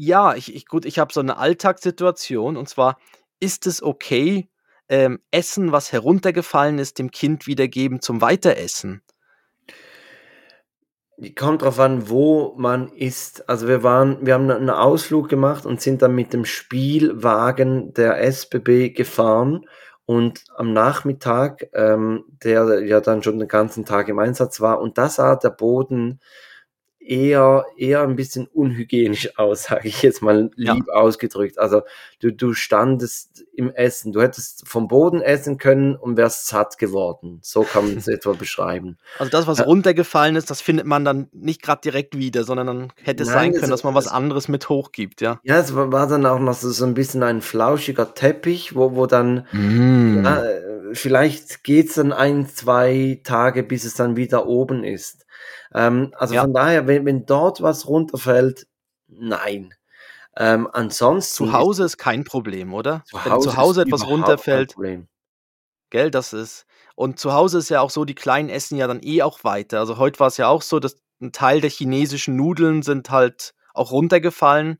[0.00, 3.00] Ja, ich ich gut, ich habe so eine Alltagssituation und zwar,
[3.40, 4.48] ist es okay,
[4.88, 9.02] ähm, Essen, was heruntergefallen ist, dem Kind wiedergeben zum Weiteressen?
[11.34, 13.48] Kommt drauf an, wo man ist.
[13.48, 18.22] Also wir waren wir haben einen Ausflug gemacht und sind dann mit dem Spielwagen der
[18.22, 19.66] SBB gefahren
[20.06, 24.96] und am Nachmittag, ähm, der ja dann schon den ganzen Tag im Einsatz war und
[24.96, 26.20] da sah der Boden
[27.08, 30.94] eher, eher ein bisschen unhygienisch aus, sage ich jetzt mal lieb ja.
[30.94, 31.58] ausgedrückt.
[31.58, 31.82] Also
[32.20, 37.40] du, du standest im Essen, du hättest vom Boden essen können und wärst satt geworden.
[37.42, 38.98] So kann man es etwa beschreiben.
[39.18, 42.92] Also das, was runtergefallen ist, das findet man dann nicht gerade direkt wieder, sondern dann
[43.02, 45.40] hätte es Nein, sein können, dass man was anderes mit hochgibt, ja.
[45.42, 49.06] Ja, es war, dann auch noch so, so ein bisschen ein flauschiger Teppich, wo, wo
[49.06, 50.24] dann mm.
[50.24, 50.42] ja,
[50.92, 55.26] vielleicht geht's dann ein, zwei Tage, bis es dann wieder oben ist.
[55.74, 56.42] Ähm, also ja.
[56.42, 58.66] von daher, wenn, wenn dort was runterfällt,
[59.06, 59.74] nein.
[60.36, 61.46] Ähm, ansonsten.
[61.46, 63.02] Zu Hause ist, kein Problem, oder?
[63.06, 64.76] Zu wenn Hause zu Hause etwas runterfällt.
[65.90, 66.66] Gell, das ist.
[66.94, 69.80] Und zu Hause ist ja auch so, die Kleinen essen ja dann eh auch weiter.
[69.80, 73.54] Also heute war es ja auch so, dass ein Teil der chinesischen Nudeln sind halt
[73.74, 74.78] auch runtergefallen.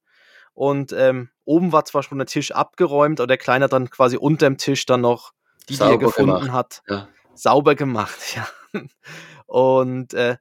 [0.52, 4.16] Und ähm, oben war zwar schon der Tisch abgeräumt, aber der Kleine hat dann quasi
[4.16, 5.32] unterm Tisch dann noch
[5.68, 6.52] die, die er gefunden gemacht.
[6.52, 7.08] hat, ja.
[7.34, 8.48] sauber gemacht, ja.
[9.46, 10.36] Und äh,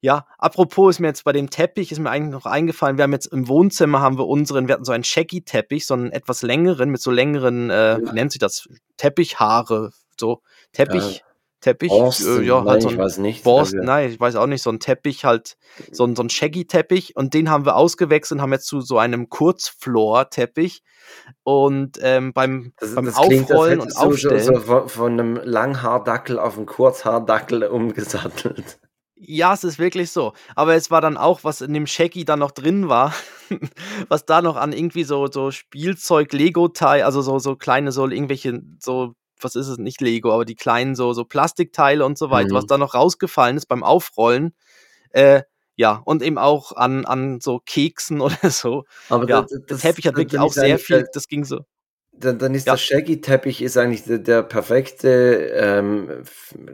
[0.00, 3.12] ja, apropos ist mir jetzt bei dem Teppich, ist mir eigentlich noch eingefallen, wir haben
[3.12, 6.90] jetzt im Wohnzimmer haben wir unseren, wir hatten so einen Shaggy-Teppich, so einen etwas längeren,
[6.90, 8.68] mit so längeren, äh, wie nennt sich das,
[8.98, 10.42] Teppichhaare, so
[10.72, 11.26] Teppich, ja.
[11.60, 13.44] Teppich, Borsten, äh, ja, halt nein, so ein ich weiß nicht.
[13.44, 13.86] Borsten, also.
[13.90, 15.56] nein, ich weiß auch nicht, so ein Teppich halt,
[15.90, 18.98] so ein, so ein Shaggy-Teppich und den haben wir ausgewechselt und haben jetzt zu so
[18.98, 20.82] einem Kurzfloor-Teppich
[21.42, 24.42] und ähm, beim, das, beim das Aufrollen und Aufstellen.
[24.42, 28.78] So, so von einem Langhaardackel auf einen Kurzhaardackel umgesattelt.
[29.18, 30.34] Ja, es ist wirklich so.
[30.54, 33.14] Aber es war dann auch, was in dem Shaggy dann noch drin war,
[34.08, 38.60] was da noch an irgendwie so, so Spielzeug, Lego-Teil, also so, so kleine, so irgendwelche,
[38.78, 42.50] so, was ist es, nicht Lego, aber die kleinen so, so Plastikteile und so weiter,
[42.50, 42.56] mhm.
[42.56, 44.54] was da noch rausgefallen ist beim Aufrollen.
[45.10, 45.42] Äh,
[45.76, 48.84] ja, und eben auch an, an so Keksen oder so.
[49.08, 51.60] Aber ja, das, das Teppich hat wirklich auch sehr viel, das ging so
[52.18, 52.74] dann, dann ist ja.
[52.74, 56.22] der Shaggy-Teppich ist eigentlich der, der perfekte, ähm,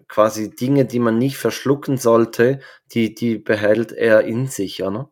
[0.09, 2.61] quasi Dinge, die man nicht verschlucken sollte,
[2.93, 5.11] die, die behält er in sich, oder?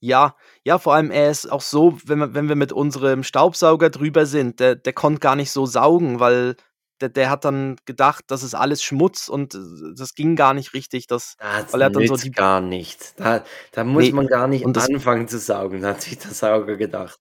[0.00, 3.90] Ja, ja, vor allem er ist auch so, wenn wir, wenn wir mit unserem Staubsauger
[3.90, 6.56] drüber sind, der, der konnte gar nicht so saugen, weil
[7.00, 9.58] der, der hat dann gedacht, das ist alles Schmutz und äh,
[9.96, 11.06] das ging gar nicht richtig.
[11.06, 13.18] Das, das weil er dann so die gar nicht.
[13.18, 17.18] Da, da muss nee, man gar nicht anfangen zu saugen, hat sich der Sauger gedacht.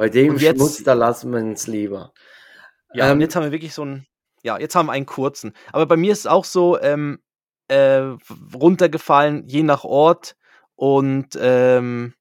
[0.00, 2.14] Bei dem jetzt, Schmutz, da lassen wir es lieber.
[2.94, 4.06] Ja, ähm, jetzt haben wir wirklich so einen,
[4.42, 5.52] ja, jetzt haben wir einen kurzen.
[5.74, 7.18] Aber bei mir ist es auch so, ähm,
[7.68, 8.16] äh,
[8.54, 10.36] runtergefallen, je nach Ort.
[10.74, 12.14] Und ähm,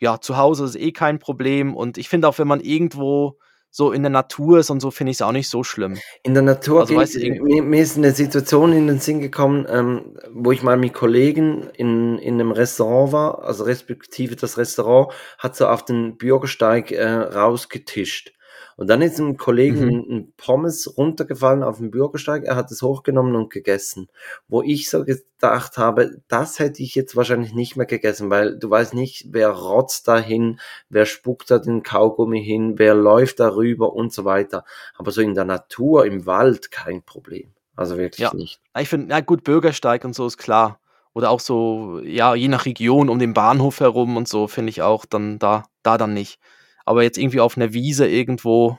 [0.00, 1.76] ja, zu Hause ist eh kein Problem.
[1.76, 3.38] Und ich finde auch, wenn man irgendwo
[3.76, 5.98] so in der Natur ist und so, finde ich es auch nicht so schlimm.
[6.22, 9.66] In der Natur, also, weißt du, mir, mir, ist eine Situation in den Sinn gekommen,
[9.68, 15.12] ähm, wo ich mal mit Kollegen in, in einem Restaurant war, also respektive das Restaurant
[15.36, 18.32] hat so auf den Bürgersteig äh, rausgetischt.
[18.76, 20.04] Und dann ist einem Kollegen mhm.
[20.10, 24.08] ein Pommes runtergefallen auf dem Bürgersteig, er hat es hochgenommen und gegessen.
[24.48, 28.68] Wo ich so gedacht habe, das hätte ich jetzt wahrscheinlich nicht mehr gegessen, weil du
[28.68, 30.60] weißt nicht, wer rotzt dahin,
[30.90, 34.64] wer spuckt da den Kaugummi hin, wer läuft darüber und so weiter.
[34.94, 37.54] Aber so in der Natur, im Wald, kein Problem.
[37.76, 38.34] Also wirklich ja.
[38.34, 38.60] nicht.
[38.78, 40.80] Ich finde, ja gut, Bürgersteig und so ist klar.
[41.14, 44.82] Oder auch so, ja, je nach Region um den Bahnhof herum und so, finde ich
[44.82, 46.38] auch dann da, da dann nicht.
[46.86, 48.78] Aber jetzt irgendwie auf einer Wiese irgendwo,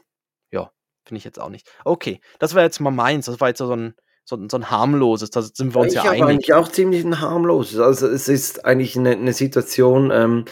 [0.49, 0.72] ja,
[1.05, 1.70] finde ich jetzt auch nicht.
[1.86, 3.28] Okay, das war jetzt mal meins.
[3.28, 3.93] Das war jetzt so ein,
[4.24, 6.24] so, so ein harmloses, da sind wir uns ich ja einig.
[6.24, 7.80] eigentlich auch ziemlich ein harmloses.
[7.80, 10.45] Also es ist eigentlich eine, eine Situation, ähm,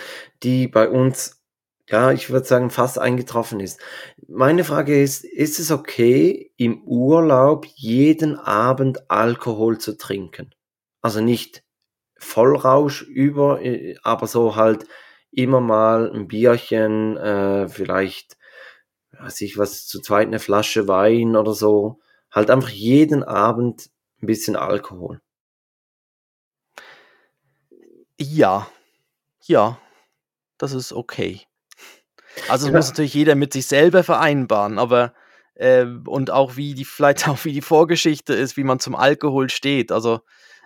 [0.44, 1.42] die bei uns,
[1.90, 3.80] ja, ich würde sagen, fast eingetroffen ist.
[4.28, 10.54] Meine Frage ist, ist es okay, im Urlaub jeden Abend Alkohol zu trinken?
[11.02, 11.64] Also nicht
[12.18, 14.88] Vollrausch über, äh, aber so halt
[15.32, 18.38] immer mal ein Bierchen, äh, vielleicht,
[19.12, 22.00] weiß ich was, zu zweit eine Flasche Wein oder so.
[22.32, 23.90] Halt einfach jeden Abend
[24.22, 25.22] ein bisschen Alkohol.
[28.20, 28.68] Ja,
[29.44, 29.80] ja,
[30.58, 31.42] das ist okay.
[32.50, 32.78] Also es ja.
[32.78, 35.14] muss natürlich jeder mit sich selber vereinbaren, aber
[35.56, 39.50] äh, und auch wie die, vielleicht auch wie die Vorgeschichte ist, wie man zum Alkohol
[39.50, 39.92] steht.
[39.92, 40.22] Also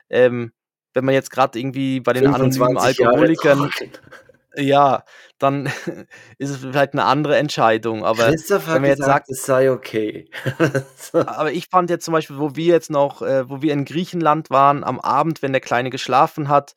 [0.10, 0.52] ähm,
[0.94, 3.70] wenn man jetzt gerade irgendwie bei den anonymen Alkoholikern
[4.56, 5.04] ja,
[5.38, 5.66] dann
[6.38, 8.04] ist es vielleicht eine andere Entscheidung.
[8.04, 10.30] Aber Christoph hat wenn man jetzt gesagt, sagt, es sei okay.
[11.14, 14.50] aber ich fand jetzt zum Beispiel, wo wir jetzt noch, äh, wo wir in Griechenland
[14.50, 16.76] waren, am Abend, wenn der Kleine geschlafen hat,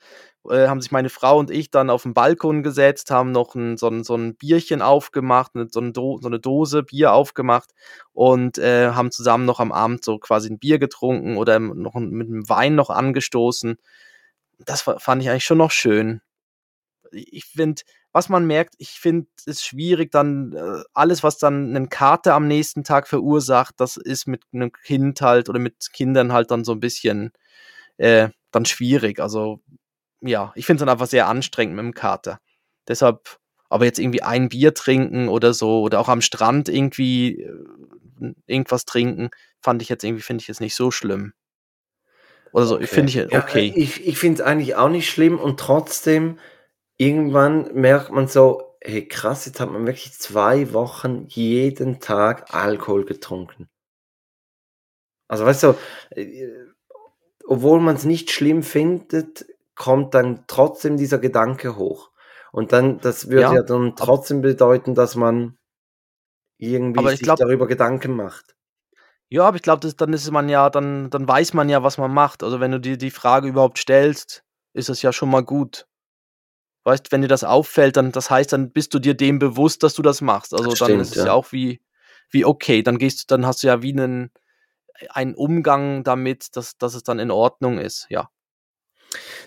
[0.49, 3.77] äh, haben sich meine Frau und ich dann auf den Balkon gesetzt, haben noch ein,
[3.77, 7.71] so, ein, so ein Bierchen aufgemacht, so, eine Do so eine Dose Bier aufgemacht
[8.13, 12.29] und äh, haben zusammen noch am Abend so quasi ein Bier getrunken oder noch mit
[12.29, 13.79] einem Wein noch angestoßen.
[14.59, 16.21] Das fand ich eigentlich schon noch schön
[17.13, 17.83] ich finde,
[18.13, 22.47] was man merkt, ich finde es schwierig, dann äh, alles, was dann einen Kater am
[22.47, 26.73] nächsten Tag verursacht, das ist mit einem Kind halt oder mit Kindern halt dann so
[26.73, 27.33] ein bisschen
[27.97, 29.21] äh, dann schwierig.
[29.21, 29.61] Also
[30.21, 32.41] ja, ich finde es dann einfach sehr anstrengend mit dem Kater.
[32.87, 33.39] Deshalb,
[33.69, 38.85] aber jetzt irgendwie ein Bier trinken oder so oder auch am Strand irgendwie äh, irgendwas
[38.85, 41.33] trinken, fand ich jetzt irgendwie, finde ich jetzt nicht so schlimm.
[42.53, 42.87] Oder so, okay.
[42.87, 43.69] finde ich okay.
[43.69, 46.39] Ja, ich ich finde es eigentlich auch nicht schlimm und trotzdem
[47.03, 53.05] irgendwann merkt man so, hey krass, jetzt hat man wirklich zwei Wochen jeden Tag Alkohol
[53.05, 53.69] getrunken.
[55.29, 55.75] Also weißt du,
[56.11, 56.49] äh,
[57.47, 62.11] obwohl man es nicht schlimm findet, kommt dann trotzdem dieser Gedanke hoch.
[62.53, 65.57] Und dann, das würde ja, ja dann trotzdem bedeuten, dass man
[66.59, 68.55] irgendwie sich glaub, darüber Gedanken macht.
[69.29, 72.13] Ja, aber ich glaube, dann ist man ja, dann, dann weiß man ja, was man
[72.13, 72.43] macht.
[72.43, 74.45] Also wenn du dir die Frage überhaupt stellst,
[74.75, 75.87] ist es ja schon mal gut.
[76.85, 79.95] Weißt, wenn dir das auffällt, dann das heißt, dann bist du dir dem bewusst, dass
[79.95, 80.53] du das machst.
[80.53, 81.33] Also das dann ist es ja.
[81.33, 81.81] auch wie,
[82.31, 84.31] wie okay, dann gehst du, dann hast du ja wie einen,
[85.11, 88.29] einen Umgang damit, dass, dass es dann in Ordnung ist, ja.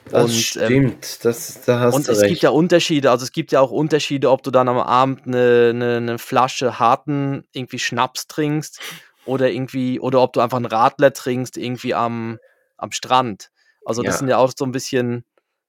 [0.10, 2.30] Das und, ähm, stimmt, ähm, das, da hast und du es recht.
[2.30, 5.72] gibt ja Unterschiede, also es gibt ja auch Unterschiede, ob du dann am Abend eine,
[5.72, 8.80] eine, eine Flasche harten irgendwie Schnaps trinkst
[9.26, 12.38] oder irgendwie, oder ob du einfach einen Radler trinkst, irgendwie am,
[12.78, 13.50] am Strand.
[13.86, 14.20] Also das ja.
[14.20, 15.26] sind ja auch so ein bisschen,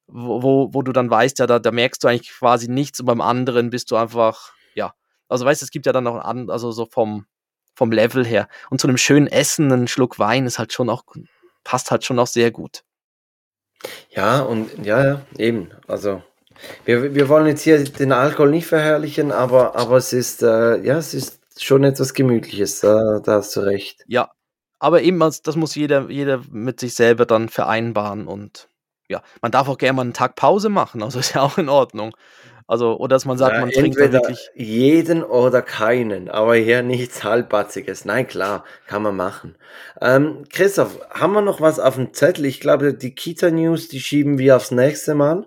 [0.08, 3.20] wo, wo du dann weißt, ja, da, da merkst du eigentlich quasi nichts und beim
[3.20, 4.94] anderen bist du einfach, ja.
[5.28, 7.26] Also weißt du, es gibt ja dann noch an, also so vom,
[7.74, 8.48] vom Level her.
[8.70, 11.04] Und zu einem schönen Essen, ein Schluck Wein ist halt schon auch,
[11.64, 12.84] passt halt schon auch sehr gut.
[14.10, 15.70] Ja, und ja, ja, eben.
[15.86, 16.22] Also
[16.84, 20.96] wir, wir wollen jetzt hier den Alkohol nicht verherrlichen, aber, aber es ist, äh, ja,
[20.96, 24.04] es ist schon etwas Gemütliches, da, da hast du recht.
[24.06, 24.30] Ja,
[24.78, 28.68] aber eben, das muss jeder, jeder mit sich selber dann vereinbaren und
[29.08, 31.68] ja, man darf auch gerne mal einen Tag Pause machen, also ist ja auch in
[31.68, 32.16] Ordnung.
[32.68, 34.50] Also, oder dass man sagt, ja, man trinkt da wirklich.
[34.56, 38.04] Jeden oder keinen, aber hier nichts Halbbatziges.
[38.04, 39.56] Nein, klar, kann man machen.
[40.00, 42.44] Ähm, Christoph, haben wir noch was auf dem Zettel?
[42.44, 45.46] Ich glaube, die Kita-News, die schieben wir aufs nächste Mal.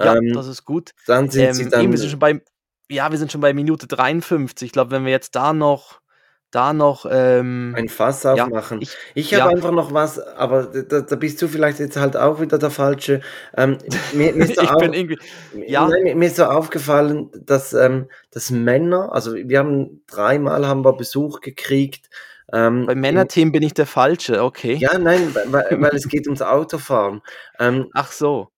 [0.00, 0.92] Ja, ähm, das ist gut.
[1.06, 1.90] Dann sind ähm, sie dann.
[1.90, 2.40] wir sind schon bei,
[2.90, 4.66] ja, wir sind schon bei Minute 53.
[4.66, 6.00] Ich glaube, wenn wir jetzt da noch
[6.54, 8.80] da noch ähm, ein Fass aufmachen.
[8.80, 9.56] Ja, ich ich habe ja.
[9.56, 13.20] einfach noch was, aber da, da, bist du vielleicht jetzt halt auch wieder der falsche.
[13.56, 13.78] Ähm,
[14.12, 15.18] mir, mir ist bin irgendwie,
[15.66, 15.88] ja.
[15.88, 20.92] Nein, mir ist so aufgefallen, dass, ähm, dass Männer, also wir haben dreimal haben wir
[20.92, 22.08] Besuch gekriegt.
[22.52, 24.74] Ähm, Bei Männerthemen bin ich der Falsche, okay.
[24.74, 27.22] Ja, nein, weil, weil es geht ums Autofahren.
[27.58, 28.53] Ähm, Ach so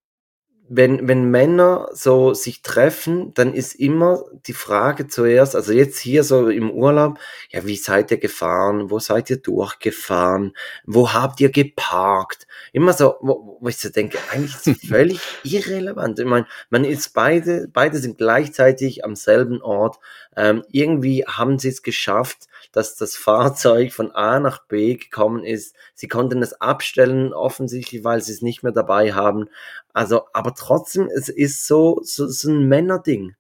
[0.69, 6.25] wenn, wenn Männer so sich treffen, dann ist immer die Frage zuerst, also jetzt hier
[6.25, 7.19] so im Urlaub,
[7.51, 8.91] ja, wie seid ihr gefahren?
[8.91, 10.57] Wo seid ihr durchgefahren?
[10.85, 12.47] Wo habt ihr geparkt?
[12.73, 16.19] Immer so, wo, wo ich so denke, eigentlich ist es völlig irrelevant.
[16.19, 19.99] Ich meine, man ist beide, beide sind gleichzeitig am selben Ort.
[20.37, 25.75] Ähm, irgendwie haben sie es geschafft, dass das Fahrzeug von A nach B gekommen ist.
[25.95, 29.49] Sie konnten es abstellen, offensichtlich, weil sie es nicht mehr dabei haben.
[29.95, 33.35] Also, aber trotzdem, es ist so, so, so ein Männerding.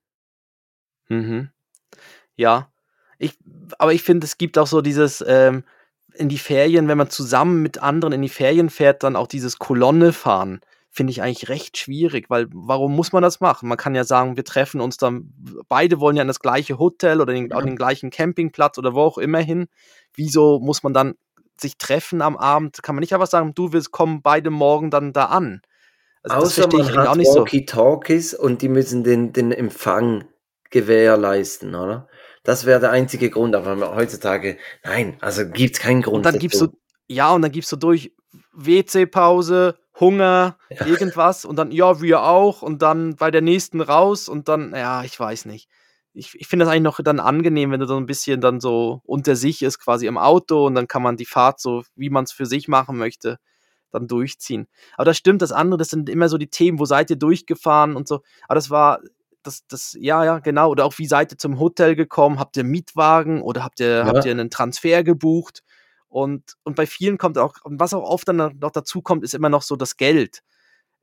[1.08, 1.50] Mhm.
[2.36, 2.72] Ja.
[3.18, 3.36] Ich,
[3.78, 5.64] aber ich finde, es gibt auch so dieses, ähm,
[6.14, 9.58] in die Ferien, wenn man zusammen mit anderen in die Ferien fährt, dann auch dieses
[9.58, 10.62] Kolonne fahren,
[10.96, 13.68] finde ich eigentlich recht schwierig, weil warum muss man das machen?
[13.68, 15.32] Man kann ja sagen, wir treffen uns dann,
[15.68, 17.60] beide wollen ja in das gleiche Hotel oder den, ja.
[17.60, 19.66] den gleichen Campingplatz oder wo auch immer hin.
[20.14, 21.14] Wieso muss man dann
[21.60, 22.82] sich treffen am Abend?
[22.82, 25.60] Kann man nicht einfach sagen, du willst kommen beide morgen dann da an?
[26.22, 28.38] Also Außer man hat Walkie-Talkies so.
[28.38, 30.24] und die müssen den, den Empfang
[30.70, 32.08] gewährleisten, oder?
[32.42, 36.16] Das wäre der einzige Grund, aber heutzutage, nein, also gibt es keinen Grund.
[36.16, 36.68] Und dann gibst du,
[37.06, 38.12] ja, und dann gibst du durch
[38.52, 40.86] WC-Pause, Hunger, ja.
[40.86, 45.02] irgendwas und dann, ja, wir auch und dann bei der nächsten raus und dann, ja,
[45.04, 45.68] ich weiß nicht.
[46.12, 49.02] Ich, ich finde das eigentlich noch dann angenehm, wenn du so ein bisschen dann so
[49.04, 52.24] unter sich ist, quasi im Auto und dann kann man die Fahrt so, wie man
[52.24, 53.38] es für sich machen möchte,
[53.90, 54.66] dann durchziehen.
[54.96, 57.96] Aber das stimmt, das andere, das sind immer so die Themen, wo seid ihr durchgefahren
[57.96, 58.22] und so.
[58.48, 59.00] Aber das war
[59.42, 60.70] das, das, ja, ja, genau.
[60.70, 62.38] Oder auch wie seid ihr zum Hotel gekommen?
[62.38, 64.06] Habt ihr Mietwagen oder habt ihr, ja.
[64.06, 65.62] habt ihr einen Transfer gebucht?
[66.08, 69.48] Und, und bei vielen kommt auch, was auch oft dann noch dazu kommt, ist immer
[69.48, 70.40] noch so das Geld.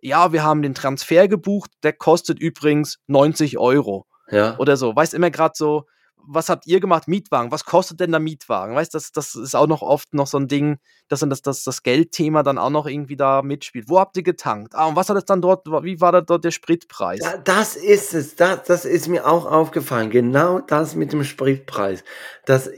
[0.01, 4.05] Ja, wir haben den Transfer gebucht, der kostet übrigens 90 Euro.
[4.29, 4.57] Ja.
[4.57, 4.95] Oder so.
[4.95, 5.85] Weißt immer gerade so,
[6.25, 7.07] was habt ihr gemacht?
[7.07, 7.51] Mietwagen.
[7.51, 8.75] Was kostet denn der Mietwagen?
[8.75, 10.77] Weißt du, das, das ist auch noch oft noch so ein Ding,
[11.07, 13.89] dass dann das, das, das Geldthema dann auch noch irgendwie da mitspielt.
[13.89, 14.75] Wo habt ihr getankt?
[14.75, 17.19] Ah, und was hat es dann dort, wie war da dort der Spritpreis?
[17.21, 18.35] Ja, das ist es.
[18.35, 20.09] Das, das ist mir auch aufgefallen.
[20.09, 22.03] Genau das mit dem Spritpreis.
[22.45, 22.69] Das,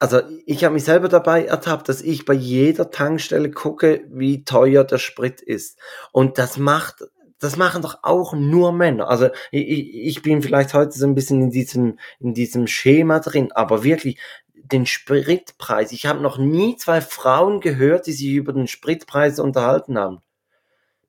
[0.00, 4.82] also ich habe mich selber dabei ertappt, dass ich bei jeder Tankstelle gucke, wie teuer
[4.82, 5.78] der Sprit ist.
[6.10, 7.04] Und das macht
[7.38, 9.08] das machen doch auch nur Männer.
[9.08, 13.50] Also ich, ich bin vielleicht heute so ein bisschen in diesem, in diesem Schema drin,
[13.52, 14.18] aber wirklich
[14.54, 15.90] den Spritpreis.
[15.92, 20.20] Ich habe noch nie zwei Frauen gehört, die sich über den Spritpreis unterhalten haben.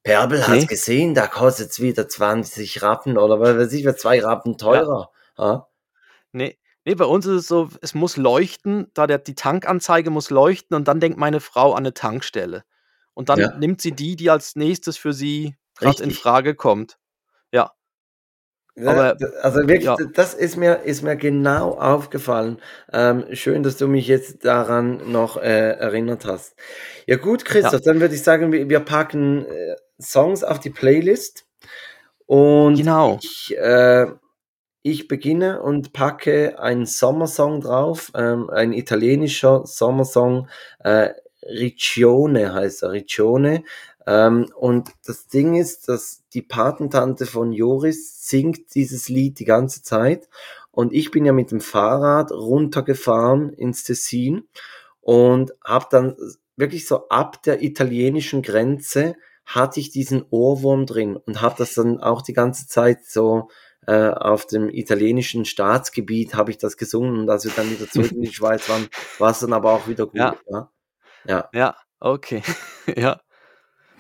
[0.04, 0.62] Perbel okay.
[0.62, 5.12] hat gesehen, da kostet es wieder 20 Rappen oder was weiß ich, zwei Rappen teurer.
[5.38, 5.46] Ja.
[5.46, 5.68] Ja?
[6.32, 10.30] Nee, Nee, bei uns ist es so, es muss leuchten, da der, die Tankanzeige muss
[10.30, 12.64] leuchten und dann denkt meine Frau an eine Tankstelle.
[13.14, 13.58] Und dann ja.
[13.58, 16.98] nimmt sie die, die als nächstes für sie gerade in Frage kommt.
[17.52, 17.74] Ja.
[18.78, 19.98] Aber, also wirklich, ja.
[20.14, 22.60] das ist mir, ist mir genau aufgefallen.
[22.94, 26.56] Ähm, schön, dass du mich jetzt daran noch äh, erinnert hast.
[27.06, 27.80] Ja gut, Christoph, ja.
[27.80, 31.46] dann würde ich sagen, wir, wir packen äh, Songs auf die Playlist.
[32.26, 33.20] Und genau.
[33.22, 34.08] ich, äh,
[34.84, 40.48] ich beginne und packe einen Sommersong drauf, ähm, ein italienischer Sommersong,
[40.80, 41.10] äh,
[41.44, 43.64] Riccione heißt er, Riccione.
[44.08, 49.84] Ähm, und das Ding ist, dass die Patentante von Joris singt dieses Lied die ganze
[49.84, 50.28] Zeit.
[50.72, 54.48] Und ich bin ja mit dem Fahrrad runtergefahren ins Tessin
[55.02, 56.16] und habe dann
[56.56, 59.16] wirklich so ab der italienischen Grenze
[59.46, 63.50] hatte ich diesen Ohrwurm drin und habe das dann auch die ganze Zeit so
[63.88, 68.12] äh, auf dem italienischen Staatsgebiet habe ich das gesungen und als wir dann wieder zurück
[68.12, 70.16] in die Schweiz waren, war es dann aber auch wieder gut.
[70.16, 70.70] Ja, ja,
[71.26, 71.50] ja.
[71.54, 72.44] ja okay,
[72.96, 73.20] ja.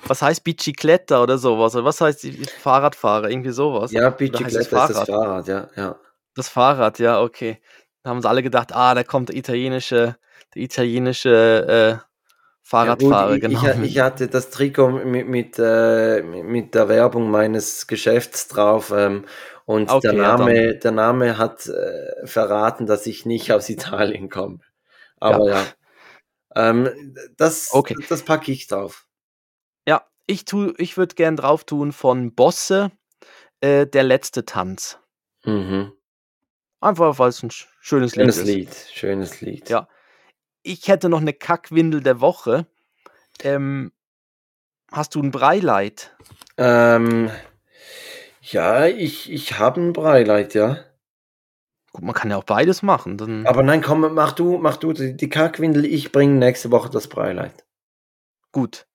[0.05, 1.75] Was heißt Bicicletta oder sowas?
[1.75, 2.27] Oder was heißt
[2.59, 3.29] Fahrradfahrer?
[3.29, 3.91] Irgendwie sowas?
[3.91, 5.95] Ja, Bicicletta ist das Fahrrad, ja, ja.
[6.34, 7.61] Das Fahrrad, ja, okay.
[8.03, 10.15] Da haben sie alle gedacht, ah, da kommt der italienische,
[10.55, 12.11] der italienische äh,
[12.63, 13.84] Fahrradfahrer, ja, gut, ich, genau.
[13.84, 19.25] Ich, ich, hatte das Trikot mit, mit, äh, mit der Werbung meines Geschäfts drauf ähm,
[19.72, 24.30] und okay, der, Name, ja, der Name hat äh, verraten, dass ich nicht aus Italien
[24.30, 24.59] komme.
[25.17, 25.63] Aber ja.
[26.55, 26.69] ja.
[26.69, 27.95] Ähm, das, okay.
[28.09, 29.07] das packe ich drauf.
[29.88, 32.91] Ja, ich, tu, ich würde gern drauf tun von Bosse,
[33.61, 34.99] äh, der letzte Tanz.
[35.45, 35.93] Mhm.
[36.82, 38.45] Einfach, weil es ein schönes, schönes Lied ist.
[38.45, 38.91] Lied.
[38.93, 39.69] Schönes Lied.
[39.69, 39.88] Ja.
[40.63, 42.67] Ich hätte noch eine Kackwindel der Woche.
[43.41, 43.93] Ähm,
[44.91, 46.13] hast du ein Breileid?
[46.57, 47.32] Ähm,
[48.52, 50.78] ja, ich, ich habe ein Breileid, ja.
[51.93, 53.18] Gut, man kann ja auch beides machen.
[53.18, 57.08] Dann Aber nein, komm, mach du, mach du die Kackwindel, ich bringe nächste Woche das
[57.08, 57.66] Breileid.
[58.52, 58.88] Gut.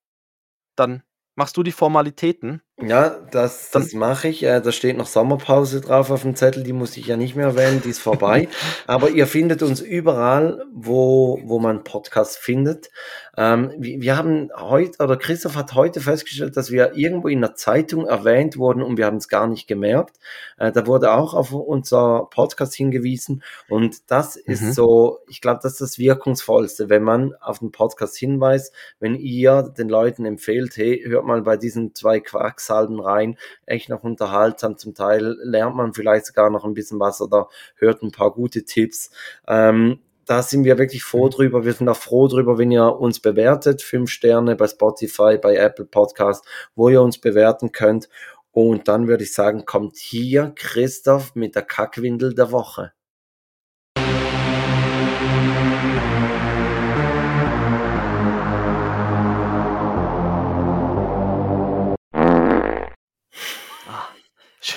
[0.76, 1.02] Dann
[1.34, 2.62] machst du die Formalitäten.
[2.78, 4.42] Ja, das, das mache ich.
[4.42, 7.46] Äh, da steht noch Sommerpause drauf auf dem Zettel, die muss ich ja nicht mehr
[7.46, 8.48] erwähnen, die ist vorbei.
[8.86, 12.90] Aber ihr findet uns überall, wo, wo man Podcasts findet.
[13.38, 17.54] Ähm, wir, wir haben heute, oder Christoph hat heute festgestellt, dass wir irgendwo in der
[17.54, 20.18] Zeitung erwähnt wurden und wir haben es gar nicht gemerkt.
[20.58, 24.52] Äh, da wurde auch auf unser Podcast hingewiesen und das mhm.
[24.52, 29.14] ist so, ich glaube, das ist das Wirkungsvollste, wenn man auf den Podcast hinweist, wenn
[29.14, 32.20] ihr den Leuten empfehlt, hey, hört mal bei diesen zwei
[32.66, 37.20] Quacksalben rein, echt noch unterhaltsam, zum Teil lernt man vielleicht sogar noch ein bisschen was
[37.20, 39.10] oder hört ein paar gute Tipps.
[39.46, 41.30] Ähm, da sind wir wirklich froh mhm.
[41.30, 41.64] drüber.
[41.64, 43.82] Wir sind auch froh drüber, wenn ihr uns bewertet.
[43.82, 46.44] Fünf Sterne bei Spotify, bei Apple Podcast,
[46.74, 48.08] wo ihr uns bewerten könnt.
[48.50, 52.92] Und dann würde ich sagen, kommt hier Christoph mit der Kackwindel der Woche.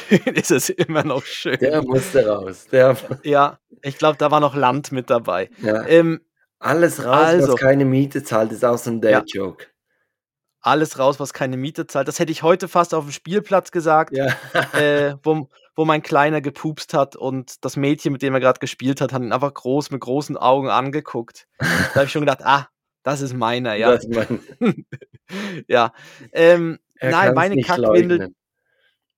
[0.34, 1.57] ist es immer noch schön.
[1.60, 2.68] Der musste raus.
[2.72, 5.49] Der ja, ich glaube, da war noch Land mit dabei.
[5.62, 5.86] Ja.
[5.86, 6.22] Ähm,
[6.60, 9.64] Alles raus, also, was keine Miete zahlt, ist auch so ein Dad-Joke.
[9.64, 9.70] Ja.
[10.62, 12.07] Alles raus, was keine Miete zahlt.
[12.07, 14.28] Das hätte ich heute fast auf dem Spielplatz gesagt, ja.
[14.74, 18.99] äh, wo, wo mein Kleiner gepupst hat und das Mädchen, mit dem er gerade gespielt
[18.99, 21.47] hat, hat ihn einfach groß mit großen Augen angeguckt.
[21.60, 22.68] Da habe ich schon gedacht, ah,
[23.03, 23.91] das ist meiner, ja.
[23.91, 24.43] Das ist mein...
[25.68, 25.93] ja.
[26.34, 28.34] Ähm, nein, meine Kackwindel,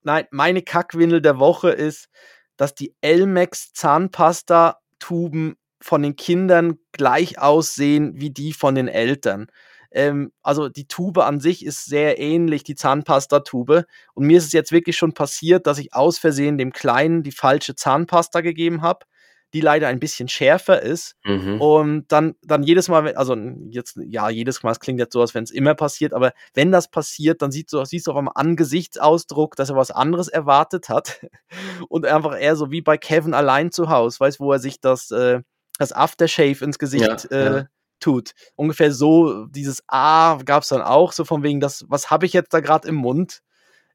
[0.04, 2.08] nein, meine Kackwindel der Woche ist,
[2.56, 9.48] dass die Elmex Zahnpasta-Tuben von den Kindern gleich aussehen wie die von den Eltern.
[9.90, 13.86] Ähm, also die Tube an sich ist sehr ähnlich, die Zahnpastatube.
[14.14, 17.32] Und mir ist es jetzt wirklich schon passiert, dass ich aus Versehen dem Kleinen die
[17.32, 19.06] falsche Zahnpasta gegeben habe
[19.52, 21.14] die leider ein bisschen schärfer ist.
[21.24, 21.60] Mhm.
[21.60, 23.36] Und dann, dann jedes Mal, also
[23.68, 26.72] jetzt, ja, jedes Mal, es klingt jetzt so, als wenn es immer passiert, aber wenn
[26.72, 30.88] das passiert, dann siehst du, siehst du auch am Angesichtsausdruck, dass er was anderes erwartet
[30.88, 31.20] hat.
[31.88, 35.10] Und einfach eher so wie bei Kevin allein zu Hause, weißt wo er sich das,
[35.10, 35.40] äh,
[35.78, 37.66] das Aftershave ins Gesicht ja, äh, ja.
[38.00, 38.32] tut.
[38.56, 42.32] Ungefähr so, dieses A gab es dann auch, so von wegen, das, was habe ich
[42.32, 43.40] jetzt da gerade im Mund?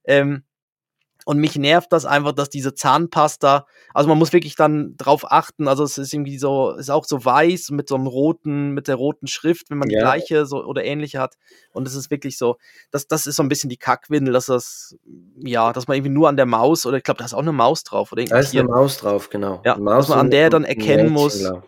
[0.04, 0.44] Ähm,
[1.28, 5.68] und mich nervt das einfach, dass diese Zahnpasta, also man muss wirklich dann drauf achten,
[5.68, 8.96] also es ist irgendwie so, ist auch so weiß mit so einem roten, mit der
[8.96, 10.00] roten Schrift, wenn man ja.
[10.00, 11.36] die gleiche so oder ähnliche hat.
[11.74, 12.56] Und es ist wirklich so,
[12.92, 14.96] das, das ist so ein bisschen die Kackwindel, dass das,
[15.36, 17.52] ja, dass man irgendwie nur an der Maus, oder ich glaube, da ist auch eine
[17.52, 19.62] Maus drauf, oder Da ist eine Maus drauf, genau.
[19.66, 21.40] Ja, dass man an der dann erkennen muss.
[21.40, 21.62] Genau.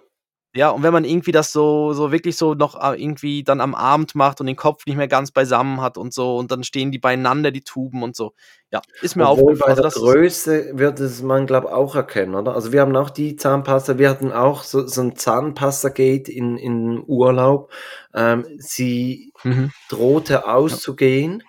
[0.55, 3.75] Ja, und wenn man irgendwie das so, so wirklich so noch äh, irgendwie dann am
[3.75, 6.91] Abend macht und den Kopf nicht mehr ganz beisammen hat und so und dann stehen
[6.91, 8.33] die beieinander, die Tuben und so.
[8.71, 9.75] Ja, ist mir Obwohl aufgefallen.
[9.75, 12.55] Bei also der Größe wird es man, glaube ich, auch erkennen, oder?
[12.55, 17.03] Also wir haben auch die Zahnpasta, wir hatten auch so, so ein Zahnpasta-Gate in, in
[17.05, 17.71] Urlaub.
[18.15, 19.71] Ähm, sie mhm.
[19.89, 21.43] drohte auszugehen.
[21.43, 21.48] Ja.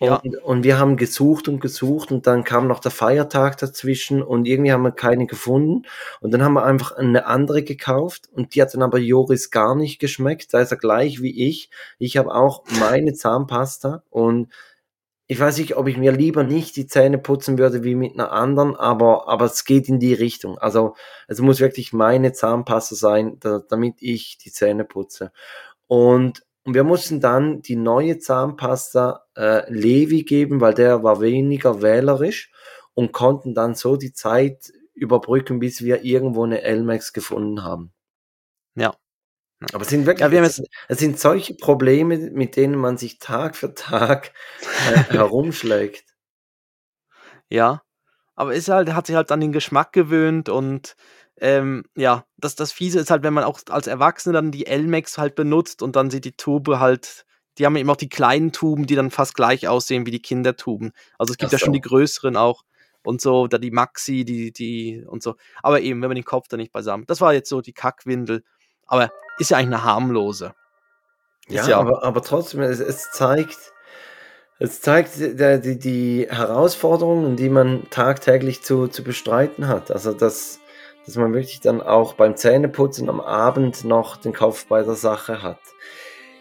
[0.00, 4.46] Und, und wir haben gesucht und gesucht und dann kam noch der Feiertag dazwischen und
[4.46, 5.86] irgendwie haben wir keine gefunden.
[6.20, 9.74] Und dann haben wir einfach eine andere gekauft und die hat dann aber Joris gar
[9.74, 10.54] nicht geschmeckt.
[10.54, 11.70] Da ist er gleich wie ich.
[11.98, 14.48] Ich habe auch meine Zahnpasta und
[15.30, 18.32] ich weiß nicht, ob ich mir lieber nicht die Zähne putzen würde wie mit einer
[18.32, 20.56] anderen, aber, aber es geht in die Richtung.
[20.58, 20.94] Also
[21.26, 25.32] es muss wirklich meine Zahnpasta sein, da, damit ich die Zähne putze.
[25.86, 31.80] Und und wir mussten dann die neue Zahnpasta äh, Levi geben, weil der war weniger
[31.80, 32.52] wählerisch
[32.92, 37.94] und konnten dann so die Zeit überbrücken, bis wir irgendwo eine Elmex gefunden haben.
[38.74, 38.94] Ja.
[39.72, 43.56] Aber es sind wirklich, ja, jetzt, es sind solche Probleme, mit denen man sich Tag
[43.56, 44.34] für Tag
[44.90, 46.04] äh, herumschlägt.
[47.48, 47.80] Ja,
[48.38, 50.94] aber ist halt, hat sich halt an den Geschmack gewöhnt und
[51.40, 55.18] ähm, ja, das, das Fiese ist halt, wenn man auch als Erwachsene dann die Elmex
[55.18, 57.26] halt benutzt und dann sieht die Tube halt,
[57.58, 60.92] die haben eben auch die kleinen Tuben, die dann fast gleich aussehen wie die Kindertuben.
[61.18, 61.56] Also es gibt so.
[61.56, 62.62] ja schon die größeren auch
[63.02, 65.34] und so, da die Maxi, die, die und so.
[65.60, 67.06] Aber eben, wenn man den Kopf da nicht beisammen.
[67.08, 68.44] Das war jetzt so die Kackwindel.
[68.86, 70.54] Aber ist ja eigentlich eine harmlose.
[71.48, 73.72] Ja, ja, aber, aber trotzdem, es, es zeigt,
[74.58, 79.90] es zeigt die, die, die Herausforderungen, die man tagtäglich zu, zu bestreiten hat.
[79.90, 80.60] Also das,
[81.06, 85.42] dass man wirklich dann auch beim Zähneputzen am Abend noch den Kopf bei der Sache
[85.42, 85.60] hat.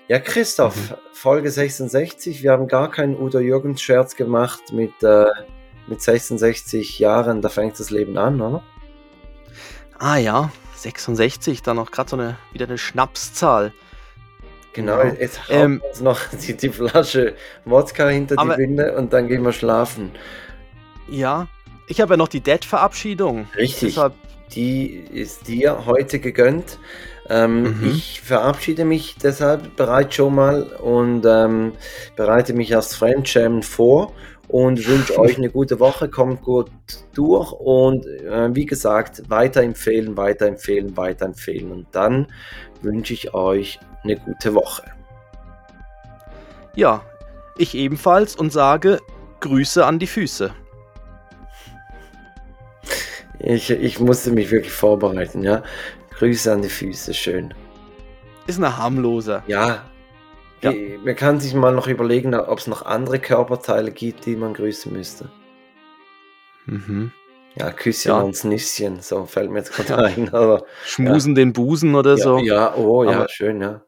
[0.08, 0.96] Ja, Christoph, mhm.
[1.14, 2.42] Folge 66.
[2.42, 5.26] Wir haben gar keinen Udo Jürgens Scherz gemacht mit, äh,
[5.88, 7.42] mit 66 Jahren.
[7.42, 8.64] Da fängt das Leben an, oder?
[10.00, 13.74] Ah ja, 66, dann noch gerade so eine wieder eine Schnapszahl.
[14.78, 17.34] Genau, jetzt ähm, uns noch die, die Flasche
[17.66, 20.12] Wodka hinter die Binde und dann gehen wir schlafen.
[21.10, 21.48] Ja,
[21.88, 23.48] ich habe ja noch die Dead-Verabschiedung.
[23.58, 23.96] Richtig.
[23.96, 24.14] Deshalb
[24.54, 26.78] die ist dir heute gegönnt.
[27.28, 27.88] Ähm, mhm.
[27.88, 31.74] Ich verabschiede mich deshalb bereits schon mal und ähm,
[32.16, 34.14] bereite mich als Fremdschämen vor
[34.48, 36.70] und wünsche euch eine gute Woche, kommt gut
[37.16, 42.28] durch und äh, wie gesagt, weiterempfehlen, weiterempfehlen, weiterempfehlen und dann
[42.84, 44.84] wünsche ich euch eine gute Woche.
[46.76, 47.02] Ja,
[47.58, 49.00] ich ebenfalls und sage
[49.40, 50.54] Grüße an die Füße.
[53.40, 55.64] Ich, ich musste mich wirklich vorbereiten, ja.
[56.18, 57.54] Grüße an die Füße, schön.
[58.48, 59.44] Ist eine harmlose.
[59.48, 59.86] Ja.
[60.62, 60.74] ja.
[61.04, 64.92] Man kann sich mal noch überlegen, ob es noch andere Körperteile gibt, die man grüßen
[64.92, 65.30] müsste.
[66.66, 67.12] Mhm.
[67.56, 68.22] Ja, Küsschen ja.
[68.22, 70.34] und Nüsschen, so fällt mir jetzt gerade ein.
[70.34, 71.42] Aber, Schmusen ja.
[71.42, 72.38] den Busen oder ja, so.
[72.40, 73.82] Ja, oh ja, aber, schön, ja.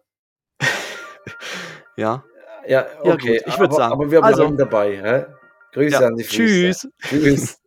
[1.96, 2.24] Ja.
[2.68, 3.42] Ja, okay.
[3.46, 3.94] ich würde sagen.
[3.94, 5.02] Aber wir bleiben also, dabei.
[5.02, 5.26] Hä?
[5.74, 6.90] Grüße an die Füße.
[7.02, 7.22] Tschüss.
[7.24, 7.59] Tschüss.